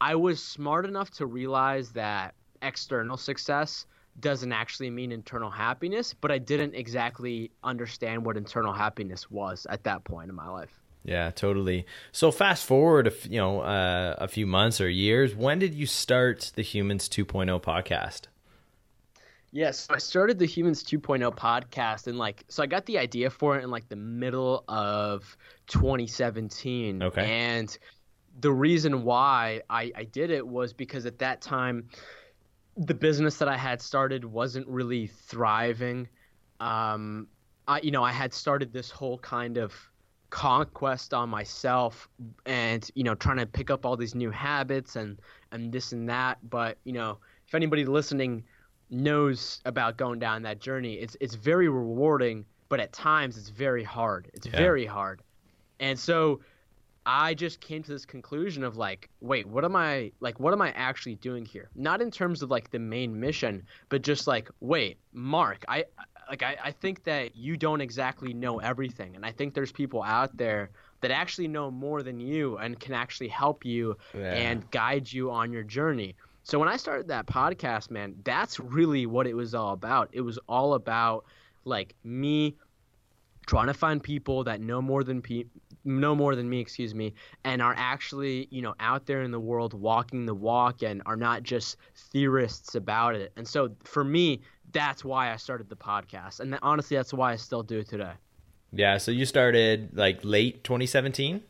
I 0.00 0.14
was 0.14 0.42
smart 0.42 0.86
enough 0.86 1.10
to 1.12 1.26
realize 1.26 1.92
that 1.92 2.34
external 2.62 3.16
success 3.16 3.86
doesn't 4.20 4.52
actually 4.52 4.90
mean 4.90 5.12
internal 5.12 5.50
happiness, 5.50 6.14
but 6.14 6.30
I 6.30 6.38
didn't 6.38 6.74
exactly 6.74 7.50
understand 7.62 8.24
what 8.24 8.36
internal 8.36 8.72
happiness 8.72 9.30
was 9.30 9.66
at 9.70 9.84
that 9.84 10.04
point 10.04 10.28
in 10.28 10.34
my 10.34 10.48
life. 10.48 10.80
Yeah, 11.04 11.30
totally. 11.30 11.86
So 12.12 12.30
fast 12.30 12.66
forward, 12.66 13.06
a 13.06 13.10
f- 13.10 13.26
you 13.26 13.38
know, 13.38 13.60
uh, 13.60 14.16
a 14.18 14.28
few 14.28 14.46
months 14.46 14.80
or 14.80 14.88
years. 14.88 15.34
When 15.34 15.58
did 15.58 15.74
you 15.74 15.86
start 15.86 16.52
the 16.54 16.62
Humans 16.62 17.08
2.0 17.08 17.62
podcast? 17.62 18.22
Yes, 19.50 19.52
yeah, 19.52 19.70
so 19.70 19.94
I 19.94 19.98
started 19.98 20.38
the 20.38 20.46
Humans 20.46 20.84
2.0 20.84 21.34
podcast, 21.34 22.06
and 22.06 22.18
like, 22.18 22.44
so 22.48 22.62
I 22.62 22.66
got 22.66 22.84
the 22.84 22.98
idea 22.98 23.30
for 23.30 23.58
it 23.58 23.64
in 23.64 23.70
like 23.70 23.88
the 23.88 23.96
middle 23.96 24.64
of 24.68 25.36
2017. 25.68 27.02
Okay. 27.02 27.22
And 27.24 27.78
the 28.40 28.52
reason 28.52 29.04
why 29.04 29.62
I, 29.70 29.90
I 29.96 30.04
did 30.04 30.30
it 30.30 30.46
was 30.46 30.74
because 30.74 31.06
at 31.06 31.18
that 31.20 31.40
time, 31.40 31.88
the 32.78 32.94
business 32.94 33.38
that 33.38 33.48
I 33.48 33.56
had 33.56 33.82
started 33.82 34.24
wasn't 34.24 34.66
really 34.68 35.08
thriving. 35.08 36.08
Um, 36.60 37.26
I, 37.66 37.80
you 37.80 37.90
know, 37.90 38.04
I 38.04 38.12
had 38.12 38.32
started 38.32 38.72
this 38.72 38.90
whole 38.90 39.18
kind 39.18 39.58
of 39.58 39.74
conquest 40.30 41.12
on 41.12 41.28
myself 41.28 42.08
and, 42.46 42.88
you 42.94 43.02
know, 43.02 43.14
trying 43.16 43.38
to 43.38 43.46
pick 43.46 43.70
up 43.70 43.84
all 43.84 43.96
these 43.96 44.14
new 44.14 44.30
habits 44.30 44.94
and, 44.94 45.18
and 45.50 45.72
this 45.72 45.92
and 45.92 46.08
that. 46.08 46.38
But, 46.48 46.78
you 46.84 46.92
know, 46.92 47.18
if 47.46 47.54
anybody 47.54 47.84
listening 47.84 48.44
knows 48.90 49.60
about 49.64 49.96
going 49.96 50.20
down 50.20 50.42
that 50.42 50.60
journey, 50.60 50.94
it's, 50.94 51.16
it's 51.20 51.34
very 51.34 51.68
rewarding, 51.68 52.44
but 52.68 52.78
at 52.78 52.92
times 52.92 53.36
it's 53.36 53.48
very 53.48 53.82
hard. 53.82 54.30
It's 54.34 54.46
yeah. 54.46 54.56
very 54.56 54.86
hard. 54.86 55.20
And 55.80 55.98
so, 55.98 56.40
I 57.08 57.32
just 57.32 57.62
came 57.62 57.82
to 57.84 57.90
this 57.90 58.04
conclusion 58.04 58.62
of 58.62 58.76
like, 58.76 59.08
wait, 59.22 59.46
what 59.46 59.64
am 59.64 59.74
I 59.74 60.12
like 60.20 60.38
what 60.38 60.52
am 60.52 60.60
I 60.60 60.72
actually 60.72 61.14
doing 61.14 61.46
here? 61.46 61.70
Not 61.74 62.02
in 62.02 62.10
terms 62.10 62.42
of 62.42 62.50
like 62.50 62.70
the 62.70 62.78
main 62.78 63.18
mission, 63.18 63.62
but 63.88 64.02
just 64.02 64.26
like, 64.26 64.50
wait, 64.60 64.98
Mark, 65.14 65.64
I 65.68 65.86
like 66.28 66.42
I, 66.42 66.58
I 66.62 66.70
think 66.70 67.04
that 67.04 67.34
you 67.34 67.56
don't 67.56 67.80
exactly 67.80 68.34
know 68.34 68.58
everything. 68.58 69.16
And 69.16 69.24
I 69.24 69.32
think 69.32 69.54
there's 69.54 69.72
people 69.72 70.02
out 70.02 70.36
there 70.36 70.68
that 71.00 71.10
actually 71.10 71.48
know 71.48 71.70
more 71.70 72.02
than 72.02 72.20
you 72.20 72.58
and 72.58 72.78
can 72.78 72.92
actually 72.92 73.28
help 73.28 73.64
you 73.64 73.96
yeah. 74.14 74.34
and 74.34 74.70
guide 74.70 75.10
you 75.10 75.30
on 75.30 75.50
your 75.50 75.62
journey. 75.62 76.14
So 76.42 76.58
when 76.58 76.68
I 76.68 76.76
started 76.76 77.08
that 77.08 77.24
podcast, 77.24 77.90
man, 77.90 78.16
that's 78.22 78.60
really 78.60 79.06
what 79.06 79.26
it 79.26 79.34
was 79.34 79.54
all 79.54 79.72
about. 79.72 80.10
It 80.12 80.20
was 80.20 80.38
all 80.46 80.74
about 80.74 81.24
like 81.64 81.94
me 82.04 82.56
trying 83.48 83.68
to 83.68 83.74
find 83.74 84.02
people 84.02 84.44
that 84.44 84.60
know 84.60 84.82
more 84.82 85.02
than 85.02 85.22
pe- 85.22 85.44
no 85.84 86.14
more 86.14 86.34
than 86.34 86.48
me, 86.48 86.60
excuse 86.60 86.94
me, 86.94 87.14
and 87.44 87.62
are 87.62 87.74
actually, 87.76 88.48
you 88.50 88.62
know, 88.62 88.74
out 88.80 89.06
there 89.06 89.22
in 89.22 89.30
the 89.30 89.40
world 89.40 89.74
walking 89.74 90.26
the 90.26 90.34
walk 90.34 90.82
and 90.82 91.02
are 91.06 91.16
not 91.16 91.42
just 91.42 91.76
theorists 92.12 92.74
about 92.74 93.14
it. 93.14 93.32
And 93.36 93.46
so 93.46 93.70
for 93.84 94.04
me, 94.04 94.40
that's 94.72 95.04
why 95.04 95.32
I 95.32 95.36
started 95.36 95.68
the 95.68 95.76
podcast. 95.76 96.40
And 96.40 96.58
honestly, 96.62 96.96
that's 96.96 97.14
why 97.14 97.32
I 97.32 97.36
still 97.36 97.62
do 97.62 97.78
it 97.78 97.88
today. 97.88 98.12
Yeah. 98.72 98.98
So 98.98 99.10
you 99.10 99.24
started 99.24 99.90
like 99.94 100.20
late 100.22 100.64
2017? 100.64 101.42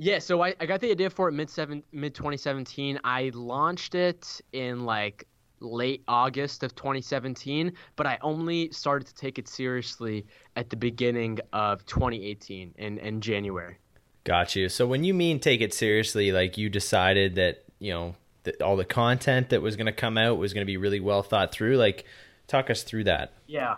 Yeah, 0.00 0.20
so 0.20 0.42
I, 0.42 0.54
I 0.60 0.66
got 0.66 0.80
the 0.80 0.92
idea 0.92 1.10
for 1.10 1.28
it 1.28 1.32
mid 1.32 1.50
seven 1.50 1.82
mid 1.90 2.14
2017. 2.14 3.00
I 3.02 3.32
launched 3.34 3.96
it 3.96 4.40
in 4.52 4.84
like 4.84 5.26
late 5.60 6.02
August 6.08 6.62
of 6.62 6.74
2017, 6.74 7.72
but 7.96 8.06
I 8.06 8.18
only 8.22 8.70
started 8.70 9.06
to 9.08 9.14
take 9.14 9.38
it 9.38 9.48
seriously 9.48 10.26
at 10.56 10.70
the 10.70 10.76
beginning 10.76 11.38
of 11.52 11.84
2018 11.86 12.74
in, 12.76 12.98
in 12.98 13.20
January. 13.20 13.76
Got 14.24 14.56
you. 14.56 14.68
So 14.68 14.86
when 14.86 15.04
you 15.04 15.14
mean 15.14 15.40
take 15.40 15.60
it 15.60 15.72
seriously, 15.72 16.32
like 16.32 16.58
you 16.58 16.68
decided 16.68 17.36
that, 17.36 17.64
you 17.78 17.92
know, 17.92 18.14
the, 18.44 18.64
all 18.64 18.76
the 18.76 18.84
content 18.84 19.50
that 19.50 19.62
was 19.62 19.76
going 19.76 19.86
to 19.86 19.92
come 19.92 20.18
out 20.18 20.38
was 20.38 20.52
going 20.52 20.62
to 20.62 20.66
be 20.66 20.76
really 20.76 21.00
well 21.00 21.22
thought 21.22 21.52
through? 21.52 21.76
Like, 21.76 22.04
talk 22.46 22.70
us 22.70 22.82
through 22.82 23.04
that. 23.04 23.32
Yeah. 23.46 23.76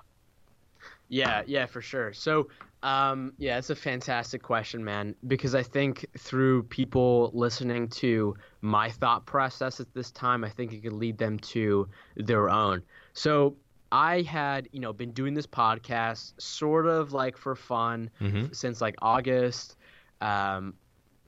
Yeah, 1.08 1.42
yeah, 1.46 1.66
for 1.66 1.82
sure. 1.82 2.12
So, 2.12 2.48
um, 2.82 3.32
yeah, 3.38 3.58
it's 3.58 3.70
a 3.70 3.74
fantastic 3.74 4.42
question, 4.42 4.82
man, 4.84 5.14
because 5.26 5.54
I 5.54 5.62
think 5.62 6.06
through 6.18 6.62
people 6.64 7.30
listening 7.34 7.88
to 7.88 8.34
my 8.62 8.90
thought 8.90 9.26
process 9.26 9.80
at 9.80 9.92
this 9.94 10.10
time, 10.10 10.44
I 10.44 10.48
think 10.48 10.72
it 10.72 10.82
could 10.82 10.92
lead 10.94 11.18
them 11.18 11.38
to 11.38 11.88
their 12.16 12.48
own. 12.48 12.82
So, 13.12 13.56
I 13.92 14.22
had, 14.22 14.68
you 14.72 14.78
know, 14.80 14.92
been 14.92 15.10
doing 15.10 15.34
this 15.34 15.48
podcast 15.48 16.40
sort 16.40 16.86
of 16.86 17.12
like 17.12 17.36
for 17.36 17.56
fun 17.56 18.08
Mhm. 18.20 18.54
since 18.54 18.80
like 18.80 18.94
August, 19.02 19.76
um, 20.20 20.74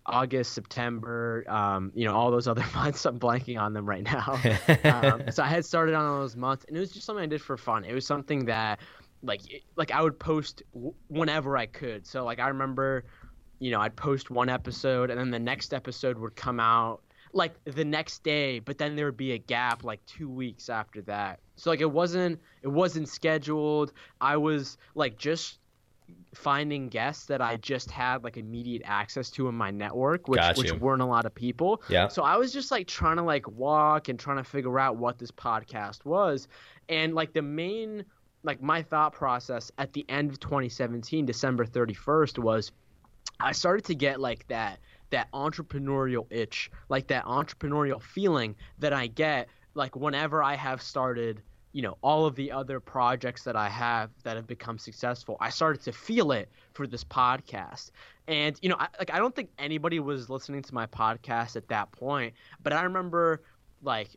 August, 0.06 0.52
September, 0.52 1.44
um, 1.48 1.92
you 1.94 2.04
know, 2.04 2.14
all 2.14 2.30
those 2.30 2.48
other 2.48 2.64
months. 2.74 3.04
I'm 3.04 3.18
blanking 3.18 3.60
on 3.60 3.72
them 3.72 3.84
right 3.88 4.02
now. 4.04 4.40
um, 4.84 5.30
so 5.30 5.42
I 5.42 5.46
had 5.48 5.64
started 5.64 5.94
on 5.94 6.04
all 6.04 6.20
those 6.20 6.36
months, 6.36 6.64
and 6.68 6.76
it 6.76 6.80
was 6.80 6.90
just 6.92 7.06
something 7.06 7.22
I 7.22 7.26
did 7.26 7.42
for 7.42 7.56
fun. 7.56 7.84
It 7.84 7.94
was 7.94 8.06
something 8.06 8.44
that, 8.46 8.80
like, 9.22 9.40
like 9.76 9.90
I 9.90 10.02
would 10.02 10.18
post 10.18 10.62
whenever 11.08 11.56
I 11.56 11.66
could. 11.66 12.06
So 12.06 12.24
like 12.24 12.38
I 12.38 12.48
remember, 12.48 13.04
you 13.58 13.70
know, 13.70 13.80
I'd 13.80 13.96
post 13.96 14.30
one 14.30 14.48
episode, 14.48 15.10
and 15.10 15.18
then 15.18 15.30
the 15.30 15.38
next 15.38 15.72
episode 15.72 16.18
would 16.18 16.36
come 16.36 16.58
out 16.60 17.02
like 17.32 17.54
the 17.64 17.84
next 17.84 18.22
day, 18.22 18.58
but 18.58 18.78
then 18.78 18.96
there 18.96 19.06
would 19.06 19.16
be 19.16 19.32
a 19.32 19.38
gap 19.38 19.84
like 19.84 20.04
two 20.06 20.28
weeks 20.28 20.68
after 20.68 21.02
that. 21.02 21.40
So 21.56 21.70
like 21.70 21.80
it 21.80 21.90
wasn't 21.90 22.40
it 22.62 22.68
wasn't 22.68 23.08
scheduled. 23.08 23.92
I 24.20 24.36
was 24.36 24.78
like 24.94 25.16
just 25.18 25.58
finding 26.34 26.88
guests 26.88 27.26
that 27.26 27.40
I 27.40 27.56
just 27.56 27.90
had 27.90 28.24
like 28.24 28.36
immediate 28.36 28.82
access 28.84 29.30
to 29.30 29.48
in 29.48 29.54
my 29.54 29.70
network, 29.70 30.28
which 30.28 30.42
which 30.56 30.72
weren't 30.72 31.02
a 31.02 31.06
lot 31.06 31.24
of 31.24 31.34
people. 31.34 31.82
Yeah. 31.88 32.08
So 32.08 32.22
I 32.22 32.36
was 32.36 32.52
just 32.52 32.70
like 32.70 32.86
trying 32.86 33.16
to 33.16 33.22
like 33.22 33.48
walk 33.48 34.08
and 34.08 34.18
trying 34.18 34.38
to 34.38 34.44
figure 34.44 34.78
out 34.78 34.96
what 34.96 35.18
this 35.18 35.30
podcast 35.30 36.04
was. 36.04 36.48
And 36.88 37.14
like 37.14 37.32
the 37.32 37.42
main 37.42 38.04
like 38.42 38.62
my 38.62 38.82
thought 38.82 39.12
process 39.12 39.70
at 39.78 39.92
the 39.92 40.04
end 40.08 40.30
of 40.30 40.40
2017, 40.40 41.26
December 41.26 41.64
31st 41.64 42.38
was 42.38 42.72
I 43.40 43.52
started 43.52 43.84
to 43.86 43.94
get 43.94 44.20
like 44.20 44.46
that 44.48 44.78
that 45.10 45.30
entrepreneurial 45.32 46.26
itch, 46.30 46.70
like 46.88 47.06
that 47.08 47.24
entrepreneurial 47.26 48.00
feeling 48.00 48.56
that 48.78 48.92
I 48.92 49.08
get 49.08 49.48
like 49.74 49.94
whenever 49.94 50.42
I 50.42 50.56
have 50.56 50.80
started, 50.80 51.42
you 51.72 51.82
know, 51.82 51.98
all 52.02 52.24
of 52.26 52.34
the 52.34 52.50
other 52.50 52.80
projects 52.80 53.44
that 53.44 53.54
I 53.54 53.68
have 53.68 54.10
that 54.24 54.36
have 54.36 54.46
become 54.46 54.78
successful. 54.78 55.36
I 55.40 55.50
started 55.50 55.82
to 55.82 55.92
feel 55.92 56.32
it 56.32 56.50
for 56.72 56.86
this 56.86 57.04
podcast. 57.04 57.90
And 58.26 58.58
you 58.62 58.68
know, 58.68 58.76
I, 58.78 58.88
like 58.98 59.12
I 59.12 59.18
don't 59.18 59.34
think 59.34 59.50
anybody 59.58 60.00
was 60.00 60.30
listening 60.30 60.62
to 60.62 60.74
my 60.74 60.86
podcast 60.86 61.56
at 61.56 61.68
that 61.68 61.92
point, 61.92 62.34
but 62.62 62.72
I 62.72 62.82
remember 62.82 63.42
like 63.82 64.08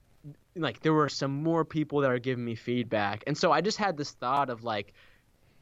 like 0.55 0.81
there 0.81 0.93
were 0.93 1.09
some 1.09 1.43
more 1.43 1.65
people 1.65 2.01
that 2.01 2.11
are 2.11 2.19
giving 2.19 2.45
me 2.45 2.55
feedback. 2.55 3.23
And 3.27 3.37
so 3.37 3.51
I 3.51 3.61
just 3.61 3.77
had 3.77 3.97
this 3.97 4.11
thought 4.11 4.49
of 4.49 4.63
like 4.63 4.93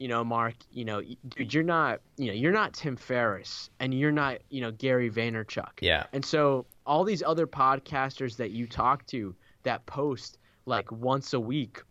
you 0.03 0.07
know, 0.07 0.23
Mark, 0.23 0.55
you 0.71 0.85
know, 0.85 1.01
dude, 1.29 1.53
you're 1.53 1.63
not, 1.63 2.01
you 2.17 2.27
know, 2.27 2.33
you're 2.33 2.51
not 2.51 2.73
Tim 2.73 2.97
Ferriss 2.97 3.69
and 3.79 3.93
you're 3.93 4.11
not, 4.11 4.39
you 4.49 4.59
know, 4.59 4.71
Gary 4.71 5.09
Vaynerchuk. 5.09 5.79
Yeah. 5.79 6.05
And 6.11 6.25
so 6.25 6.65
all 6.85 7.03
these 7.03 7.23
other 7.23 7.47
podcasters 7.47 8.35
that 8.37 8.51
you 8.51 8.67
talk 8.67 9.05
to 9.07 9.35
that 9.63 9.85
post 9.85 10.39
like 10.65 10.91
once 10.91 11.33
a 11.33 11.39
week 11.39 11.81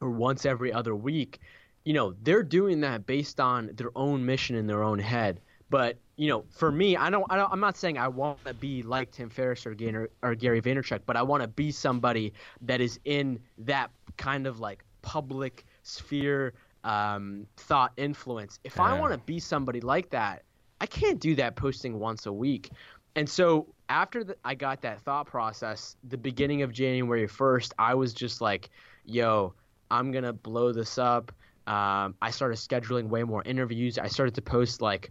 or 0.00 0.10
once 0.10 0.46
every 0.46 0.72
other 0.72 0.94
week, 0.94 1.40
you 1.84 1.92
know, 1.92 2.14
they're 2.22 2.42
doing 2.42 2.82
that 2.82 3.06
based 3.06 3.40
on 3.40 3.70
their 3.74 3.90
own 3.96 4.24
mission 4.24 4.54
in 4.54 4.66
their 4.66 4.82
own 4.82 4.98
head. 4.98 5.40
But 5.70 5.98
you 6.20 6.28
know, 6.28 6.44
for 6.50 6.70
me, 6.70 6.98
I 6.98 7.08
don't, 7.08 7.24
I 7.30 7.36
don't 7.36 7.50
I'm 7.50 7.60
not 7.60 7.78
saying 7.78 7.96
I 7.96 8.06
want 8.06 8.44
to 8.44 8.52
be 8.52 8.82
like 8.82 9.10
Tim 9.10 9.30
Ferriss 9.30 9.64
or, 9.64 9.72
Gainer, 9.72 10.10
or 10.22 10.34
Gary 10.34 10.60
Vaynerchuk, 10.60 11.00
but 11.06 11.16
I 11.16 11.22
want 11.22 11.42
to 11.42 11.48
be 11.48 11.72
somebody 11.72 12.34
that 12.60 12.82
is 12.82 13.00
in 13.06 13.40
that 13.56 13.90
kind 14.18 14.46
of 14.46 14.60
like 14.60 14.84
public 15.00 15.64
sphere 15.82 16.52
um, 16.84 17.46
thought 17.56 17.92
influence. 17.96 18.60
If 18.64 18.78
I 18.78 19.00
want 19.00 19.14
to 19.14 19.18
be 19.20 19.40
somebody 19.40 19.80
like 19.80 20.10
that, 20.10 20.42
I 20.82 20.84
can't 20.84 21.18
do 21.18 21.34
that 21.36 21.56
posting 21.56 21.98
once 21.98 22.26
a 22.26 22.32
week. 22.32 22.68
And 23.16 23.26
so 23.26 23.66
after 23.88 24.22
the, 24.22 24.36
I 24.44 24.54
got 24.54 24.82
that 24.82 25.00
thought 25.00 25.26
process, 25.26 25.96
the 26.06 26.18
beginning 26.18 26.60
of 26.60 26.70
January 26.70 27.28
1st, 27.28 27.72
I 27.78 27.94
was 27.94 28.12
just 28.12 28.42
like, 28.42 28.68
yo, 29.06 29.54
I'm 29.90 30.12
going 30.12 30.24
to 30.24 30.34
blow 30.34 30.70
this 30.70 30.98
up. 30.98 31.32
Um, 31.66 32.14
I 32.20 32.30
started 32.30 32.58
scheduling 32.58 33.08
way 33.08 33.22
more 33.22 33.42
interviews. 33.44 33.96
I 33.96 34.08
started 34.08 34.34
to 34.34 34.42
post 34.42 34.82
like 34.82 35.10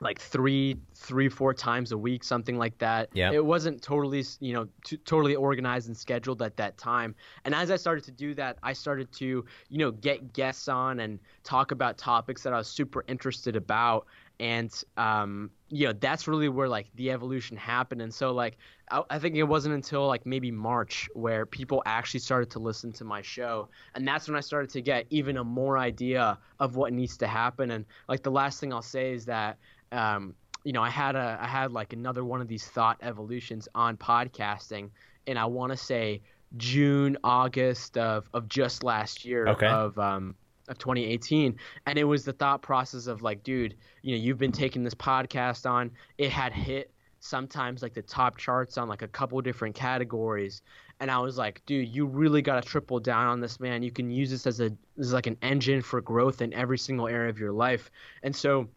like 0.00 0.20
three 0.20 0.76
three 0.94 1.28
four 1.28 1.52
times 1.52 1.92
a 1.92 1.98
week 1.98 2.22
something 2.22 2.56
like 2.56 2.76
that. 2.78 3.08
Yeah. 3.12 3.32
it 3.32 3.44
wasn't 3.44 3.82
totally 3.82 4.24
you 4.40 4.52
know 4.52 4.68
t- 4.84 4.96
totally 4.98 5.34
organized 5.34 5.88
and 5.88 5.96
scheduled 5.96 6.40
at 6.42 6.56
that 6.56 6.78
time. 6.78 7.14
And 7.44 7.54
as 7.54 7.70
i 7.70 7.76
started 7.76 8.04
to 8.04 8.12
do 8.12 8.34
that 8.34 8.58
i 8.62 8.72
started 8.72 9.10
to 9.12 9.44
you 9.68 9.78
know 9.78 9.90
get 9.90 10.32
guests 10.32 10.68
on 10.68 11.00
and 11.00 11.18
talk 11.42 11.72
about 11.72 11.98
topics 11.98 12.42
that 12.42 12.52
i 12.52 12.58
was 12.58 12.68
super 12.68 13.04
interested 13.08 13.56
about. 13.56 14.06
And 14.40 14.72
um 14.96 15.50
you 15.68 15.86
know 15.86 15.92
that's 15.92 16.28
really 16.28 16.48
where 16.48 16.68
like 16.68 16.86
the 16.94 17.10
evolution 17.10 17.56
happened. 17.56 18.00
And 18.00 18.14
so 18.14 18.30
like 18.30 18.56
I, 18.90 19.02
I 19.10 19.18
think 19.18 19.34
it 19.34 19.42
wasn't 19.42 19.74
until 19.74 20.06
like 20.06 20.24
maybe 20.24 20.52
march 20.52 21.08
where 21.14 21.44
people 21.44 21.82
actually 21.86 22.20
started 22.20 22.50
to 22.50 22.60
listen 22.60 22.92
to 22.92 23.04
my 23.04 23.20
show. 23.20 23.68
And 23.96 24.06
that's 24.06 24.28
when 24.28 24.36
i 24.36 24.40
started 24.40 24.70
to 24.70 24.80
get 24.80 25.06
even 25.10 25.38
a 25.38 25.44
more 25.44 25.76
idea 25.76 26.38
of 26.60 26.76
what 26.76 26.92
needs 26.92 27.16
to 27.18 27.26
happen. 27.26 27.72
And 27.72 27.84
like 28.08 28.22
the 28.22 28.30
last 28.30 28.60
thing 28.60 28.72
i'll 28.72 28.80
say 28.80 29.12
is 29.12 29.24
that 29.26 29.58
um, 29.92 30.34
you 30.64 30.72
know, 30.72 30.82
I 30.82 30.90
had 30.90 31.16
a 31.16 31.38
I 31.40 31.46
had 31.46 31.72
like 31.72 31.92
another 31.92 32.24
one 32.24 32.40
of 32.40 32.48
these 32.48 32.66
thought 32.66 32.98
evolutions 33.02 33.68
on 33.74 33.96
podcasting, 33.96 34.90
and 35.26 35.38
I 35.38 35.46
want 35.46 35.72
to 35.72 35.76
say 35.76 36.22
June, 36.56 37.16
August 37.24 37.96
of 37.96 38.28
of 38.34 38.48
just 38.48 38.82
last 38.82 39.24
year 39.24 39.46
Okay. 39.48 39.66
of 39.66 39.98
um 39.98 40.34
of 40.68 40.78
2018, 40.78 41.56
and 41.86 41.98
it 41.98 42.04
was 42.04 42.24
the 42.24 42.32
thought 42.32 42.60
process 42.60 43.06
of 43.06 43.22
like, 43.22 43.42
dude, 43.42 43.76
you 44.02 44.14
know, 44.16 44.22
you've 44.22 44.38
been 44.38 44.52
taking 44.52 44.82
this 44.82 44.94
podcast 44.94 45.68
on. 45.68 45.90
It 46.18 46.30
had 46.30 46.52
hit 46.52 46.92
sometimes 47.20 47.82
like 47.82 47.94
the 47.94 48.02
top 48.02 48.36
charts 48.36 48.78
on 48.78 48.88
like 48.88 49.02
a 49.02 49.08
couple 49.08 49.40
different 49.40 49.74
categories 49.74 50.62
and 51.00 51.10
I 51.10 51.18
was 51.18 51.38
like, 51.38 51.62
dude, 51.66 51.88
you 51.88 52.06
really 52.06 52.42
got 52.42 52.62
to 52.62 52.68
triple 52.68 52.98
down 53.00 53.28
on 53.28 53.40
this, 53.40 53.60
man. 53.60 53.82
You 53.82 53.92
can 53.92 54.10
use 54.10 54.30
this 54.30 54.46
as 54.46 54.60
a 54.60 54.70
as 54.98 55.12
like 55.12 55.26
an 55.26 55.36
engine 55.42 55.80
for 55.80 56.00
growth 56.00 56.42
in 56.42 56.52
every 56.52 56.78
single 56.78 57.06
area 57.06 57.30
of 57.30 57.38
your 57.38 57.52
life. 57.52 57.90
And 58.22 58.34
so 58.34 58.68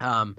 um 0.00 0.36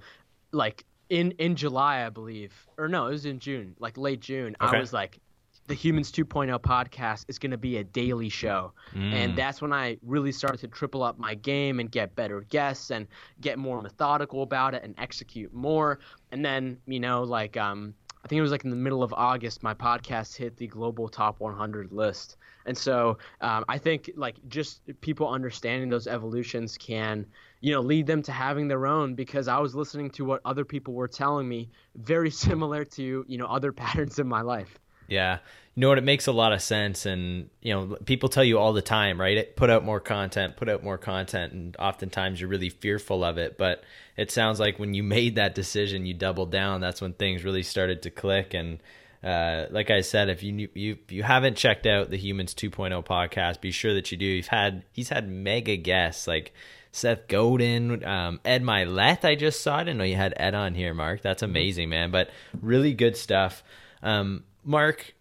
like 0.51 0.85
in 1.09 1.31
in 1.31 1.55
July 1.55 2.05
I 2.05 2.09
believe 2.09 2.53
or 2.77 2.87
no 2.87 3.07
it 3.07 3.11
was 3.11 3.25
in 3.25 3.39
June 3.39 3.75
like 3.79 3.97
late 3.97 4.19
June 4.19 4.55
Okay. 4.61 4.75
I 4.75 4.79
was 4.79 4.93
like 4.93 5.19
the 5.67 5.73
Humans 5.73 6.13
2.0 6.13 6.57
podcast 6.61 7.25
is 7.27 7.37
going 7.39 7.51
to 7.51 7.57
be 7.57 7.75
a 7.77 7.83
daily 7.83 8.29
show 8.29 8.71
Mm. 8.95 9.13
and 9.13 9.35
that's 9.37 9.61
when 9.61 9.73
I 9.73 9.97
really 10.01 10.31
started 10.31 10.59
to 10.61 10.67
triple 10.69 11.03
up 11.03 11.19
my 11.19 11.35
game 11.35 11.81
and 11.81 11.91
get 11.91 12.15
better 12.15 12.41
guests 12.41 12.89
and 12.89 13.05
get 13.41 13.59
more 13.59 13.81
methodical 13.81 14.43
about 14.43 14.73
it 14.75 14.83
and 14.83 14.95
execute 14.97 15.53
more 15.53 15.99
and 16.31 16.43
then 16.45 16.77
you 16.85 16.99
know 17.01 17.23
like 17.23 17.57
um 17.57 17.93
I 18.27 18.29
think 18.29 18.39
it 18.39 18.41
was 18.41 18.51
like 18.51 18.65
in 18.65 18.71
the 18.71 18.75
middle 18.75 19.03
of 19.03 19.13
August 19.13 19.63
my 19.63 19.73
podcast 19.73 20.35
hit 20.35 20.57
the 20.57 20.67
global 20.67 21.07
top 21.07 21.39
100 21.39 21.93
list 21.93 22.35
and 22.65 22.77
so 22.77 23.19
um, 23.39 23.63
I 23.69 23.77
think 23.77 24.11
like 24.17 24.35
just 24.49 24.81
people 24.99 25.29
understanding 25.29 25.87
those 25.87 26.07
evolutions 26.07 26.77
can 26.77 27.25
you 27.61 27.71
know 27.71 27.79
lead 27.79 28.05
them 28.05 28.21
to 28.23 28.33
having 28.33 28.67
their 28.67 28.85
own 28.85 29.15
because 29.15 29.47
I 29.47 29.59
was 29.59 29.75
listening 29.75 30.09
to 30.09 30.25
what 30.25 30.41
other 30.43 30.65
people 30.65 30.93
were 30.93 31.07
telling 31.07 31.47
me 31.47 31.69
very 31.95 32.29
similar 32.45 32.83
to 32.83 33.23
you 33.25 33.37
know 33.37 33.45
other 33.45 33.71
patterns 33.83 34.19
in 34.19 34.27
my 34.27 34.41
life. 34.41 34.77
Yeah. 35.07 35.39
You 35.75 35.81
know 35.81 35.89
what? 35.89 35.97
It 35.99 36.03
makes 36.03 36.27
a 36.27 36.31
lot 36.31 36.53
of 36.53 36.61
sense. 36.61 37.05
And, 37.05 37.49
you 37.61 37.73
know, 37.73 37.97
people 38.05 38.29
tell 38.29 38.43
you 38.43 38.57
all 38.57 38.73
the 38.73 38.81
time, 38.81 39.19
right? 39.21 39.55
Put 39.55 39.69
out 39.69 39.85
more 39.85 39.99
content, 39.99 40.57
put 40.57 40.69
out 40.69 40.83
more 40.83 40.97
content. 40.97 41.53
And 41.53 41.77
oftentimes 41.77 42.41
you're 42.41 42.49
really 42.49 42.69
fearful 42.69 43.23
of 43.23 43.37
it. 43.37 43.57
But 43.57 43.83
it 44.15 44.31
sounds 44.31 44.59
like 44.59 44.79
when 44.79 44.93
you 44.93 45.03
made 45.17 45.35
that 45.35 45.55
decision, 45.55 46.05
you 46.05 46.13
doubled 46.13 46.51
down. 46.51 46.81
That's 46.81 47.01
when 47.01 47.13
things 47.13 47.43
really 47.43 47.63
started 47.63 48.01
to 48.03 48.09
click. 48.09 48.53
And, 48.53 48.79
uh, 49.23 49.65
like 49.71 49.89
I 49.89 50.01
said, 50.01 50.29
if 50.29 50.43
you 50.43 50.69
you 50.73 50.97
if 51.03 51.11
you 51.11 51.23
haven't 51.23 51.57
checked 51.57 51.87
out 51.87 52.09
the 52.09 52.17
Humans 52.17 52.53
2.0 52.53 53.03
podcast, 53.03 53.61
be 53.61 53.71
sure 53.71 53.93
that 53.95 54.11
you 54.11 54.17
do. 54.17 54.25
You've 54.25 54.47
had 54.47 54.83
he's 54.91 55.09
had 55.09 55.27
mega 55.27 55.75
guests 55.75 56.27
like 56.27 56.53
Seth 56.91 57.27
Godin, 57.27 58.03
um, 58.03 58.39
Ed 58.45 58.63
Mylett. 58.63 59.25
I 59.25 59.35
just 59.35 59.61
saw. 59.61 59.77
I 59.77 59.83
didn't 59.83 59.97
know 59.97 60.03
you 60.03 60.15
had 60.15 60.33
Ed 60.37 60.53
on 60.53 60.75
here, 60.75 60.93
Mark. 60.93 61.21
That's 61.21 61.43
amazing, 61.43 61.89
man. 61.89 62.11
But 62.11 62.29
really 62.61 62.93
good 62.93 63.17
stuff. 63.17 63.63
Um, 64.03 64.43
Mark, 64.67 65.15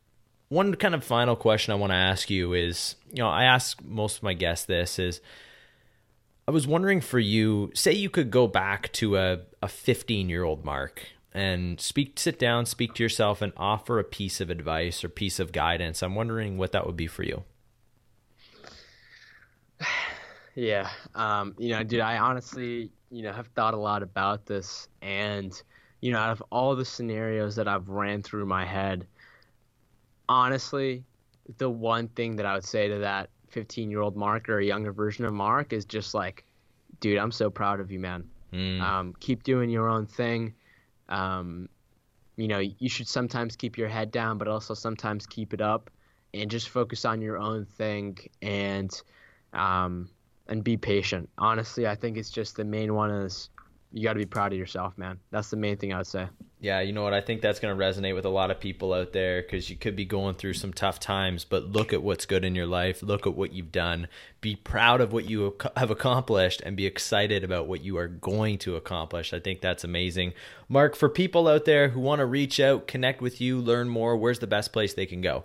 one 0.49 0.75
kind 0.75 0.93
of 0.93 1.05
final 1.05 1.37
question 1.37 1.73
I 1.73 1.77
want 1.77 1.93
to 1.93 1.97
ask 1.97 2.29
you 2.31 2.53
is, 2.53 2.97
you 3.13 3.23
know, 3.23 3.29
I 3.29 3.45
ask 3.45 3.81
most 3.83 4.17
of 4.17 4.23
my 4.25 4.35
guests 4.35 4.67
this 4.67 4.99
is, 4.99 5.21
I 6.49 6.51
was 6.51 6.67
wondering 6.67 7.01
for 7.01 7.21
you, 7.21 7.71
say 7.73 7.93
you 7.93 8.11
could 8.11 8.33
go 8.33 8.49
back 8.49 8.93
to 8.95 9.17
a 9.17 9.39
a 9.63 9.69
15 9.69 10.29
year 10.29 10.43
old 10.43 10.65
Mark 10.65 11.03
and 11.33 11.81
speak, 11.81 12.19
sit 12.19 12.39
down, 12.41 12.67
speak 12.67 12.95
to 12.95 13.03
yourself, 13.03 13.41
and 13.41 13.53
offer 13.57 13.99
a 14.01 14.05
piece 14.05 14.41
of 14.41 14.51
advice 14.51 15.05
or 15.05 15.09
piece 15.09 15.39
of 15.39 15.53
guidance. 15.53 16.03
I'm 16.03 16.15
wondering 16.17 16.59
what 16.59 16.73
that 16.73 16.85
would 16.85 16.97
be 16.97 17.07
for 17.07 17.23
you. 17.23 17.45
Yeah, 20.59 20.89
um, 21.15 21.55
you 21.59 21.69
know, 21.69 21.83
dude, 21.83 22.01
I 22.01 22.17
honestly, 22.17 22.91
you 23.11 23.23
know, 23.23 23.31
have 23.31 23.49
thought 23.49 23.75
a 23.75 23.77
lot 23.77 24.03
about 24.03 24.47
this, 24.47 24.89
and 25.03 25.53
you 26.01 26.13
know, 26.13 26.19
out 26.19 26.31
of 26.31 26.43
all 26.51 26.75
the 26.75 26.85
scenarios 26.87 27.57
that 27.57 27.69
I've 27.69 27.91
ran 27.91 28.23
through 28.23 28.47
my 28.47 28.65
head, 28.65 29.07
honestly, 30.29 31.05
the 31.59 31.71
one 31.71 32.09
thing 32.09 32.37
that 32.37 32.47
I 32.47 32.55
would 32.55 32.65
say 32.65 32.89
to 32.89 32.99
that 32.99 33.31
15 33.49 33.91
year 33.91 34.01
old 34.01 34.17
Mark 34.17 34.49
or 34.49 34.59
a 34.59 34.65
younger 34.65 34.93
version 34.93 35.25
of 35.25 35.33
Mark 35.33 35.73
is 35.73 35.85
just 35.85 36.15
like, 36.15 36.45
dude, 37.01 37.19
I'm 37.19 37.33
so 37.33 37.51
proud 37.51 37.81
of 37.81 37.91
you, 37.91 38.01
man. 38.01 38.29
Mm. 38.53 38.81
Um, 38.81 39.15
keep 39.21 39.43
doing 39.43 39.71
your 39.71 39.89
own 39.89 40.07
thing. 40.07 40.55
Um, 41.09 41.69
you 42.37 42.49
know, 42.49 42.59
you 42.59 42.89
should 42.89 43.09
sometimes 43.09 43.57
keep 43.57 43.79
your 43.79 43.89
head 43.89 44.11
down, 44.11 44.39
but 44.39 44.49
also 44.49 44.75
sometimes 44.75 45.27
keep 45.27 45.55
it 45.55 45.61
up 45.61 45.91
and 46.35 46.51
just 46.51 46.69
focus 46.69 47.05
on 47.05 47.23
your 47.23 47.39
own 47.39 47.65
thing 47.65 48.19
and 48.43 49.01
um, 49.53 50.11
and 50.49 50.63
be 50.63 50.77
patient. 50.77 51.29
Honestly, 51.39 51.87
I 51.87 51.95
think 51.95 52.17
it's 52.17 52.31
just 52.31 52.57
the 52.57 52.65
main 52.65 52.95
one 52.95 53.11
is 53.11 53.49
you 53.93 54.03
got 54.03 54.15
to 54.15 54.19
be 54.19 54.27
proud 54.27 54.53
of 54.53 54.59
yourself, 54.59 54.97
man. 54.99 55.19
That's 55.31 55.51
the 55.51 55.57
main 55.57 55.77
thing 55.77 55.93
I 55.93 55.99
would 55.99 56.07
say. 56.07 56.29
Yeah, 56.59 56.81
you 56.81 56.93
know 56.93 57.03
what? 57.03 57.15
I 57.15 57.21
think 57.21 57.43
that's 57.43 57.61
going 57.61 57.77
to 57.77 57.85
resonate 57.85 58.15
with 58.15 58.25
a 58.25 58.31
lot 58.31 58.51
of 58.51 58.59
people 58.59 58.93
out 58.93 59.13
there 59.13 59.43
because 59.43 59.69
you 59.69 59.77
could 59.77 59.95
be 59.95 60.07
going 60.07 60.35
through 60.35 60.55
some 60.55 60.73
tough 60.73 60.99
times, 60.99 61.45
but 61.45 61.71
look 61.71 61.93
at 61.93 62.03
what's 62.03 62.25
good 62.25 62.45
in 62.45 62.55
your 62.55 62.67
life. 62.67 63.03
Look 63.03 63.27
at 63.27 63.35
what 63.35 63.53
you've 63.53 63.73
done. 63.73 64.09
Be 64.41 64.57
proud 64.57 65.01
of 65.01 65.13
what 65.13 65.29
you 65.29 65.57
have 65.77 65.91
accomplished 65.91 66.63
and 66.63 66.77
be 66.77 66.87
excited 66.87 67.45
about 67.45 67.69
what 67.69 67.83
you 67.83 67.99
are 67.99 68.09
going 68.09 68.59
to 68.59 68.75
accomplish. 68.75 69.35
I 69.35 69.41
think 69.41 69.61
that's 69.61 69.85
amazing. 69.85 70.33
Mark, 70.69 70.97
for 70.97 71.09
people 71.09 71.47
out 71.47 71.67
there 71.67 71.91
who 71.91 72.01
want 72.01 72.21
to 72.21 72.27
reach 72.27 72.59
out, 72.59 72.89
connect 72.89 73.21
with 73.21 73.41
you, 73.41 73.61
learn 73.61 73.89
more, 73.89 74.17
where's 74.17 74.39
the 74.39 74.47
best 74.47 74.73
place 74.73 74.95
they 74.95 75.07
can 75.07 75.21
go? 75.21 75.45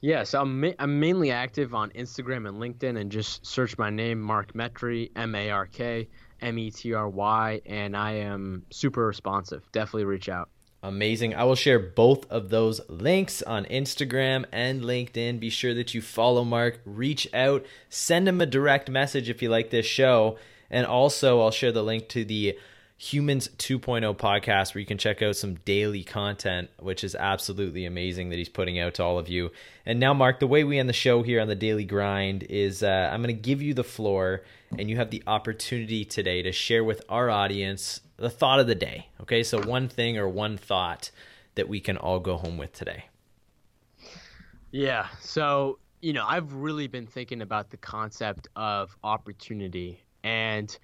Yeah, 0.00 0.22
so 0.22 0.40
I'm, 0.40 0.60
ma- 0.60 0.74
I'm 0.78 0.98
mainly 0.98 1.30
active 1.30 1.74
on 1.74 1.90
Instagram 1.90 2.48
and 2.48 2.58
LinkedIn 2.58 2.98
and 2.98 3.10
just 3.10 3.44
search 3.44 3.76
my 3.76 3.90
name, 3.90 4.20
Mark 4.20 4.54
Metry, 4.54 5.10
M 5.14 5.34
A 5.34 5.50
R 5.50 5.66
K 5.66 6.08
M 6.40 6.58
E 6.58 6.70
T 6.70 6.94
R 6.94 7.08
Y, 7.08 7.60
and 7.66 7.96
I 7.96 8.12
am 8.12 8.64
super 8.70 9.06
responsive. 9.06 9.62
Definitely 9.72 10.04
reach 10.04 10.28
out. 10.28 10.48
Amazing. 10.82 11.34
I 11.34 11.42
will 11.42 11.56
share 11.56 11.80
both 11.80 12.30
of 12.30 12.50
those 12.50 12.80
links 12.88 13.42
on 13.42 13.64
Instagram 13.64 14.44
and 14.52 14.82
LinkedIn. 14.82 15.40
Be 15.40 15.50
sure 15.50 15.74
that 15.74 15.92
you 15.92 16.00
follow 16.00 16.44
Mark, 16.44 16.80
reach 16.84 17.26
out, 17.34 17.66
send 17.88 18.28
him 18.28 18.40
a 18.40 18.46
direct 18.46 18.88
message 18.88 19.28
if 19.28 19.42
you 19.42 19.48
like 19.48 19.70
this 19.70 19.86
show. 19.86 20.38
And 20.70 20.86
also, 20.86 21.40
I'll 21.40 21.50
share 21.50 21.72
the 21.72 21.82
link 21.82 22.08
to 22.10 22.24
the 22.24 22.56
Humans 23.00 23.50
2.0 23.58 24.16
podcast 24.16 24.74
where 24.74 24.80
you 24.80 24.86
can 24.86 24.98
check 24.98 25.22
out 25.22 25.36
some 25.36 25.54
daily 25.64 26.02
content, 26.02 26.68
which 26.80 27.04
is 27.04 27.14
absolutely 27.14 27.86
amazing 27.86 28.30
that 28.30 28.36
he's 28.36 28.48
putting 28.48 28.80
out 28.80 28.94
to 28.94 29.04
all 29.04 29.20
of 29.20 29.28
you. 29.28 29.52
And 29.86 30.00
now, 30.00 30.12
Mark, 30.12 30.40
the 30.40 30.48
way 30.48 30.64
we 30.64 30.80
end 30.80 30.88
the 30.88 30.92
show 30.94 31.22
here 31.22 31.40
on 31.40 31.46
the 31.46 31.54
Daily 31.54 31.84
Grind 31.84 32.42
is 32.42 32.82
uh, 32.82 33.08
I'm 33.12 33.22
going 33.22 33.34
to 33.34 33.40
give 33.40 33.62
you 33.62 33.72
the 33.72 33.84
floor, 33.84 34.42
and 34.76 34.90
you 34.90 34.96
have 34.96 35.10
the 35.10 35.22
opportunity 35.28 36.04
today 36.04 36.42
to 36.42 36.50
share 36.50 36.82
with 36.82 37.00
our 37.08 37.30
audience 37.30 38.00
the 38.16 38.28
thought 38.28 38.58
of 38.58 38.66
the 38.66 38.74
day. 38.74 39.06
Okay, 39.20 39.44
so 39.44 39.62
one 39.62 39.88
thing 39.88 40.18
or 40.18 40.28
one 40.28 40.56
thought 40.56 41.12
that 41.54 41.68
we 41.68 41.78
can 41.78 41.96
all 41.96 42.18
go 42.18 42.36
home 42.36 42.58
with 42.58 42.72
today. 42.72 43.04
Yeah, 44.72 45.06
so, 45.20 45.78
you 46.02 46.12
know, 46.12 46.26
I've 46.26 46.52
really 46.52 46.88
been 46.88 47.06
thinking 47.06 47.42
about 47.42 47.70
the 47.70 47.76
concept 47.76 48.48
of 48.56 48.96
opportunity 49.04 50.02
and 50.24 50.76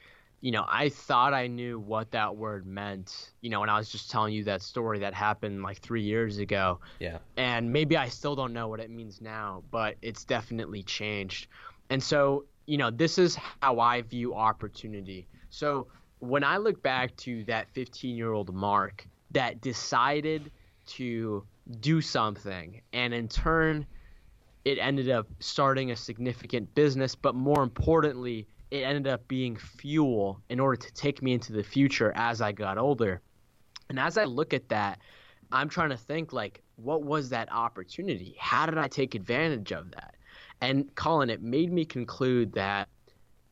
you 0.45 0.51
know, 0.51 0.67
I 0.69 0.91
thought 0.91 1.33
I 1.33 1.47
knew 1.47 1.81
what 1.81 2.11
that 2.11 2.37
word 2.37 2.67
meant, 2.67 3.33
you 3.41 3.49
know, 3.49 3.61
when 3.61 3.71
I 3.71 3.79
was 3.79 3.89
just 3.89 4.11
telling 4.11 4.35
you 4.35 4.45
that 4.45 4.61
story 4.61 4.99
that 4.99 5.15
happened 5.15 5.63
like 5.63 5.79
three 5.79 6.03
years 6.03 6.37
ago. 6.37 6.81
Yeah. 6.99 7.17
And 7.39 7.73
maybe 7.73 7.97
I 7.97 8.11
still 8.11 8.37
don't 8.37 8.53
know 8.53 8.69
what 8.69 8.79
it 8.79 8.91
means 8.91 9.23
now, 9.23 9.63
but 9.71 9.97
it's 10.03 10.23
definitely 10.23 10.83
changed. 10.83 11.47
And 11.89 12.03
so, 12.03 12.45
you 12.67 12.77
know, 12.77 12.91
this 12.91 13.17
is 13.17 13.39
how 13.63 13.81
I 13.81 14.03
view 14.03 14.35
opportunity. 14.35 15.27
So 15.49 15.87
when 16.19 16.45
I 16.45 16.59
look 16.59 16.83
back 16.83 17.17
to 17.17 17.43
that 17.45 17.71
15 17.73 18.15
year 18.15 18.33
old 18.33 18.55
Mark 18.55 19.09
that 19.31 19.63
decided 19.63 20.53
to 20.89 21.43
do 21.81 22.03
something 22.03 22.83
and 22.93 23.15
in 23.15 23.29
turn, 23.29 23.87
it 24.67 24.77
ended 24.79 25.09
up 25.09 25.27
starting 25.41 25.91
a 25.91 25.97
significant 25.97 26.75
business, 26.75 27.15
but 27.15 27.35
more 27.35 27.63
importantly, 27.63 28.47
it 28.75 28.83
ended 28.83 29.07
up 29.07 29.29
being 29.29 29.55
fuel 29.55 30.41
in 30.49 30.59
order 30.59 30.75
to 30.75 30.93
take 30.95 31.23
me 31.23 31.33
into 31.33 31.53
the 31.53 31.63
future 31.63 32.13
as 32.17 32.41
I 32.41 32.51
got 32.51 32.77
older. 32.77 33.23
And 33.89 34.01
as 34.01 34.19
I 34.19 34.25
look 34.25 34.53
at 34.53 34.69
that, 34.71 34.99
I'm 35.53 35.69
trying 35.69 35.91
to 35.91 35.97
think 35.97 36.33
like, 36.33 36.61
what 36.75 37.05
was 37.05 37.29
that 37.29 37.53
opportunity? 37.53 38.35
How 38.37 38.67
did 38.67 38.77
I 38.77 38.89
take 38.89 39.15
advantage 39.15 39.71
of 39.71 39.93
that? 39.93 40.17
And 40.61 40.93
Colin, 40.97 41.31
it 41.31 41.41
made 41.41 41.73
me 41.73 41.85
conclude 41.85 42.53
that 42.55 42.89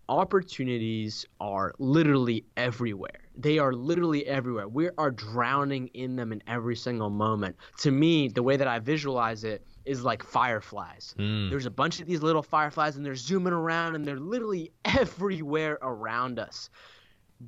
opportunities 0.08 1.24
are 1.38 1.72
literally 1.78 2.44
everywhere. 2.56 3.21
They 3.35 3.59
are 3.59 3.73
literally 3.73 4.27
everywhere. 4.27 4.68
We 4.68 4.90
are 4.99 5.11
drowning 5.11 5.88
in 5.88 6.16
them 6.16 6.33
in 6.33 6.42
every 6.47 6.77
single 6.77 7.11
moment. 7.11 7.57
To 7.79 7.90
me, 7.90 8.29
the 8.29 8.42
way 8.42 8.57
that 8.57 8.68
I 8.68 8.79
visualize 8.79 9.45
it 9.45 9.66
is 9.85 10.05
like 10.05 10.23
fireflies. 10.23 11.14
Mm. 11.18 11.51
There's 11.51 11.66
a 11.66 11.71
bunch 11.71 12.01
of 12.01 12.07
these 12.07 12.23
little 12.23 12.42
fireflies 12.42 12.97
and 12.97 13.05
they're 13.05 13.16
zooming 13.16 13.53
around 13.53 13.95
and 13.95 14.05
they're 14.05 14.21
literally 14.21 14.73
everywhere 14.85 15.79
around 15.83 16.38
us. 16.38 16.71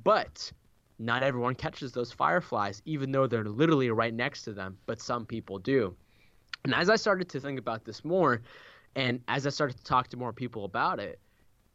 But 0.03 0.51
not 0.99 1.23
everyone 1.23 1.55
catches 1.55 1.91
those 1.91 2.11
fireflies, 2.11 2.81
even 2.85 3.11
though 3.11 3.27
they're 3.27 3.45
literally 3.45 3.89
right 3.89 4.13
next 4.13 4.43
to 4.43 4.53
them, 4.53 4.77
but 4.85 4.99
some 4.99 5.25
people 5.25 5.59
do. 5.59 5.95
And 6.63 6.73
as 6.73 6.89
I 6.89 6.95
started 6.95 7.29
to 7.29 7.39
think 7.39 7.59
about 7.59 7.85
this 7.85 8.03
more, 8.03 8.41
and 8.95 9.21
as 9.27 9.45
I 9.45 9.49
started 9.49 9.77
to 9.77 9.83
talk 9.83 10.07
to 10.09 10.17
more 10.17 10.33
people 10.33 10.65
about 10.65 10.99
it, 10.99 11.19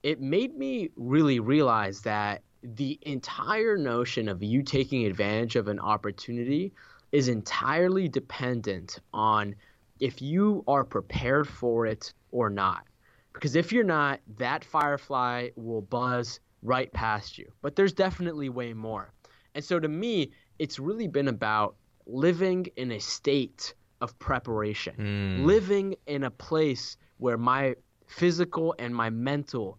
it 0.02 0.20
made 0.20 0.56
me 0.56 0.90
really 0.96 1.38
realize 1.38 2.00
that 2.02 2.42
the 2.62 2.98
entire 3.02 3.76
notion 3.76 4.28
of 4.28 4.42
you 4.42 4.62
taking 4.62 5.06
advantage 5.06 5.56
of 5.56 5.68
an 5.68 5.80
opportunity 5.80 6.72
is 7.12 7.28
entirely 7.28 8.08
dependent 8.08 8.98
on 9.12 9.54
if 9.98 10.22
you 10.22 10.64
are 10.66 10.84
prepared 10.84 11.48
for 11.48 11.86
it 11.86 12.12
or 12.30 12.50
not. 12.50 12.84
Because 13.32 13.56
if 13.56 13.72
you're 13.72 13.84
not, 13.84 14.20
that 14.38 14.64
firefly 14.64 15.48
will 15.56 15.82
buzz 15.82 16.40
right 16.62 16.92
past 16.92 17.38
you. 17.38 17.50
But 17.62 17.76
there's 17.76 17.92
definitely 17.92 18.48
way 18.48 18.72
more. 18.72 19.12
And 19.54 19.64
so 19.64 19.80
to 19.80 19.88
me, 19.88 20.32
it's 20.58 20.78
really 20.78 21.06
been 21.06 21.28
about 21.28 21.76
living 22.06 22.66
in 22.76 22.92
a 22.92 23.00
state 23.00 23.74
of 24.00 24.18
preparation, 24.18 24.94
mm. 24.98 25.44
living 25.44 25.94
in 26.06 26.24
a 26.24 26.30
place 26.30 26.96
where 27.18 27.38
my 27.38 27.74
physical 28.06 28.74
and 28.78 28.94
my 28.94 29.10
mental 29.10 29.78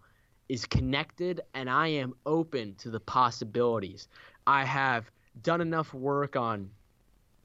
is 0.51 0.65
connected 0.65 1.39
and 1.53 1.69
I 1.69 1.87
am 1.87 2.13
open 2.25 2.75
to 2.79 2.89
the 2.89 2.99
possibilities. 2.99 4.09
I 4.45 4.65
have 4.65 5.09
done 5.43 5.61
enough 5.61 5.93
work 5.93 6.35
on 6.35 6.69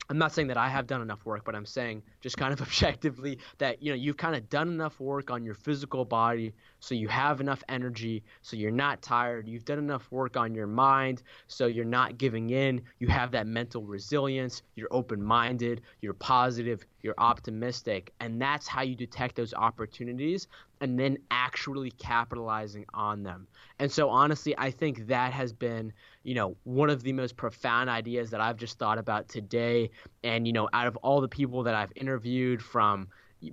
I'm 0.08 0.18
not 0.18 0.32
saying 0.32 0.48
that 0.48 0.56
I 0.56 0.68
have 0.68 0.86
done 0.86 1.02
enough 1.02 1.24
work, 1.24 1.44
but 1.44 1.54
I'm 1.54 1.66
saying 1.66 2.02
just 2.20 2.36
kind 2.36 2.52
of 2.52 2.60
objectively 2.66 3.38
that 3.58 3.82
you 3.82 3.90
know 3.90 3.96
you've 3.96 4.16
kind 4.16 4.36
of 4.36 4.48
done 4.48 4.68
enough 4.68 5.00
work 5.00 5.30
on 5.30 5.44
your 5.44 5.54
physical 5.54 6.04
body 6.04 6.54
so 6.80 6.94
you 6.94 7.08
have 7.08 7.40
enough 7.40 7.62
energy 7.68 8.22
so 8.42 8.56
you're 8.56 8.70
not 8.70 9.02
tired. 9.02 9.48
You've 9.48 9.64
done 9.64 9.78
enough 9.78 10.10
work 10.10 10.36
on 10.36 10.54
your 10.54 10.66
mind 10.66 11.22
so 11.48 11.66
you're 11.66 11.84
not 11.84 12.18
giving 12.18 12.50
in. 12.50 12.82
You 12.98 13.08
have 13.08 13.32
that 13.32 13.46
mental 13.46 13.82
resilience. 13.82 14.62
You're 14.74 14.88
open-minded, 14.90 15.82
you're 16.00 16.14
positive, 16.14 16.84
you're 17.02 17.14
optimistic, 17.18 18.12
and 18.20 18.40
that's 18.40 18.66
how 18.66 18.82
you 18.82 18.94
detect 18.94 19.36
those 19.36 19.54
opportunities 19.54 20.48
and 20.80 20.98
then 20.98 21.16
actually 21.30 21.90
capitalizing 21.92 22.84
on 22.92 23.22
them. 23.22 23.46
And 23.78 23.90
so 23.90 24.10
honestly, 24.10 24.54
I 24.58 24.70
think 24.70 25.06
that 25.06 25.32
has 25.32 25.52
been, 25.52 25.92
you 26.26 26.34
know, 26.34 26.56
one 26.64 26.90
of 26.90 27.04
the 27.04 27.12
most 27.12 27.36
profound 27.36 27.88
ideas 27.88 28.30
that 28.30 28.40
I've 28.40 28.56
just 28.56 28.80
thought 28.80 28.98
about 28.98 29.28
today. 29.28 29.90
And, 30.24 30.44
you 30.44 30.52
know, 30.52 30.68
out 30.72 30.88
of 30.88 30.96
all 30.96 31.20
the 31.20 31.28
people 31.28 31.62
that 31.62 31.74
I've 31.76 31.92
interviewed 31.94 32.60
from 32.60 33.06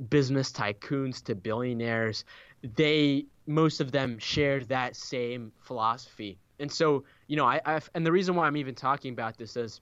business 0.10 0.52
tycoons 0.52 1.24
to 1.26 1.36
billionaires, 1.36 2.26
they 2.64 3.28
most 3.46 3.80
of 3.80 3.92
them 3.92 4.18
shared 4.18 4.68
that 4.70 4.96
same 4.96 5.52
philosophy. 5.62 6.40
And 6.60 6.72
so, 6.72 7.04
you 7.28 7.36
know, 7.36 7.46
I 7.46 7.62
I've, 7.64 7.88
and 7.94 8.04
the 8.04 8.12
reason 8.12 8.34
why 8.34 8.48
I'm 8.48 8.58
even 8.58 8.74
talking 8.74 9.14
about 9.14 9.38
this 9.38 9.56
is 9.56 9.80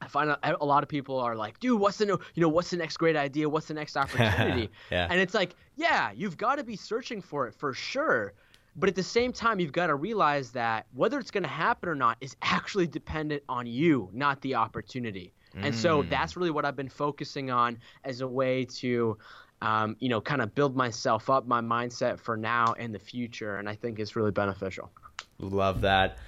I 0.00 0.08
find 0.08 0.30
a, 0.30 0.38
a 0.60 0.64
lot 0.64 0.82
of 0.82 0.88
people 0.88 1.20
are 1.20 1.36
like, 1.36 1.60
dude, 1.60 1.80
what's 1.80 1.98
the 1.98 2.06
you 2.06 2.42
know 2.42 2.48
what's 2.48 2.70
the 2.70 2.76
next 2.76 2.96
great 2.96 3.16
idea? 3.16 3.48
What's 3.48 3.68
the 3.68 3.74
next 3.74 3.96
opportunity? 4.02 4.70
yeah. 4.90 5.06
And 5.08 5.20
it's 5.20 5.34
like, 5.34 5.54
yeah, 5.76 6.10
you've 6.12 6.36
got 6.36 6.56
to 6.56 6.64
be 6.64 6.74
searching 6.74 7.22
for 7.22 7.46
it 7.46 7.54
for 7.54 7.72
sure. 7.72 8.34
But 8.76 8.90
at 8.90 8.94
the 8.94 9.02
same 9.02 9.32
time, 9.32 9.58
you've 9.58 9.72
got 9.72 9.86
to 9.86 9.94
realize 9.94 10.50
that 10.52 10.86
whether 10.94 11.18
it's 11.18 11.30
going 11.30 11.44
to 11.44 11.48
happen 11.48 11.88
or 11.88 11.94
not 11.94 12.18
is 12.20 12.36
actually 12.42 12.86
dependent 12.86 13.42
on 13.48 13.66
you, 13.66 14.10
not 14.12 14.40
the 14.42 14.54
opportunity. 14.54 15.32
Mm. 15.56 15.66
And 15.66 15.74
so 15.74 16.02
mm. 16.02 16.10
that's 16.10 16.36
really 16.36 16.50
what 16.50 16.64
I've 16.64 16.76
been 16.76 16.88
focusing 16.88 17.50
on 17.50 17.78
as 18.04 18.20
a 18.20 18.28
way 18.28 18.66
to, 18.66 19.16
um, 19.62 19.96
you 19.98 20.10
know, 20.10 20.20
kind 20.20 20.42
of 20.42 20.54
build 20.54 20.76
myself 20.76 21.30
up, 21.30 21.46
my 21.46 21.62
mindset 21.62 22.18
for 22.18 22.36
now 22.36 22.74
and 22.78 22.94
the 22.94 22.98
future. 22.98 23.56
And 23.56 23.68
I 23.68 23.74
think 23.74 23.98
it's 23.98 24.14
really 24.14 24.30
beneficial. 24.30 24.90
Love 25.38 25.80
that. 25.80 26.18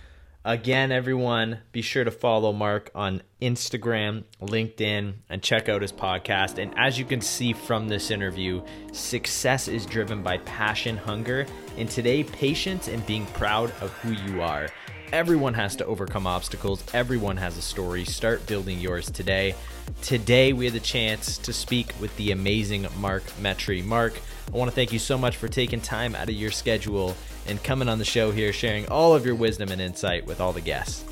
Again, 0.45 0.93
everyone, 0.93 1.59
be 1.73 1.83
sure 1.83 2.05
to 2.05 2.13
follow 2.13 2.53
Mark 2.53 2.93
on 2.95 3.23
Instagram, 3.43 4.23
LinkedIn, 4.41 5.15
and 5.29 5.43
check 5.43 5.69
out 5.69 5.83
his 5.83 5.93
podcast. 5.93 6.63
And 6.63 6.73
as 6.79 6.97
you 6.97 7.05
can 7.05 7.21
see 7.21 7.53
from 7.53 7.89
this 7.89 8.13
interview, 8.13 8.63
success 8.93 9.67
is 9.67 9.85
driven 9.85 10.23
by 10.23 10.39
passion, 10.39 10.97
hunger, 10.97 11.45
and 11.77 11.91
today, 11.91 12.23
patience 12.23 12.87
and 12.87 13.05
being 13.05 13.27
proud 13.27 13.73
of 13.81 13.91
who 13.95 14.13
you 14.13 14.41
are. 14.41 14.69
Everyone 15.13 15.55
has 15.55 15.75
to 15.77 15.87
overcome 15.87 16.27
obstacles. 16.27 16.85
Everyone 16.95 17.37
has 17.37 17.57
a 17.57 17.63
story. 17.63 18.05
Start 18.05 18.47
building 18.47 18.79
yours 18.79 19.11
today. 19.11 19.57
Today, 20.03 20.53
we 20.53 20.65
had 20.65 20.75
the 20.75 20.81
chance 20.81 21.39
to 21.39 21.53
speak 21.53 21.93
with 22.01 22.17
the 22.17 22.33
amazing 22.33 22.87
Mark 22.99 23.25
Metry. 23.41 23.85
Mark, 23.85 24.21
I 24.53 24.57
want 24.57 24.71
to 24.71 24.75
thank 24.75 24.93
you 24.93 24.99
so 24.99 25.19
much 25.19 25.37
for 25.37 25.49
taking 25.49 25.81
time 25.81 26.15
out 26.15 26.29
of 26.29 26.35
your 26.35 26.51
schedule 26.51 27.15
and 27.47 27.63
coming 27.63 27.89
on 27.89 27.99
the 27.99 28.05
show 28.05 28.31
here, 28.31 28.53
sharing 28.53 28.89
all 28.89 29.15
of 29.15 29.27
your 29.27 29.35
wisdom 29.35 29.71
and 29.71 29.81
insight 29.81 30.25
with 30.27 30.41
all 30.41 30.53
the 30.53 30.61
guests. 30.61 31.05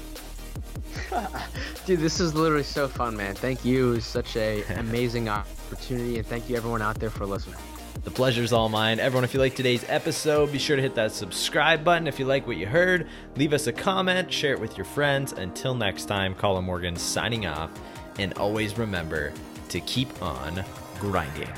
Dude, 1.87 2.01
this 2.01 2.21
is 2.21 2.35
literally 2.35 2.63
so 2.63 2.89
fun, 2.89 3.17
man. 3.17 3.35
Thank 3.35 3.65
you. 3.65 3.93
It 3.93 3.97
was 3.97 4.05
such 4.05 4.37
a 4.37 4.63
amazing 4.77 5.29
opportunity, 5.29 6.19
and 6.19 6.27
thank 6.27 6.49
you 6.49 6.57
everyone 6.57 6.83
out 6.83 6.99
there 6.99 7.11
for 7.11 7.27
listening. 7.27 7.59
The 8.05 8.11
pleasure's 8.11 8.53
all 8.53 8.69
mine. 8.69 9.01
Everyone, 9.01 9.25
if 9.25 9.35
you 9.35 9.41
like 9.41 9.57
today's 9.57 9.85
episode, 9.89 10.53
be 10.53 10.59
sure 10.59 10.77
to 10.77 10.83
hit 10.83 10.95
that 10.95 11.11
subscribe 11.11 11.83
button. 11.83 12.07
If 12.07 12.21
you 12.21 12.25
like 12.25 12.47
what 12.47 12.57
you 12.57 12.67
heard, 12.67 13.09
leave 13.37 13.53
us 13.53 13.67
a 13.67 13.73
comment, 13.73 14.33
share 14.33 14.53
it 14.53 14.61
with 14.61 14.77
your 14.77 14.85
friends. 14.85 15.33
Until 15.33 15.75
next 15.75 16.05
time, 16.05 16.35
Colin 16.35 16.65
Morgan 16.65 16.95
signing 16.95 17.47
off, 17.47 17.71
and 18.19 18.33
always 18.35 18.79
remember 18.79 19.33
to 19.69 19.81
keep 19.81 20.23
on 20.23 20.65
grinding. 20.99 21.49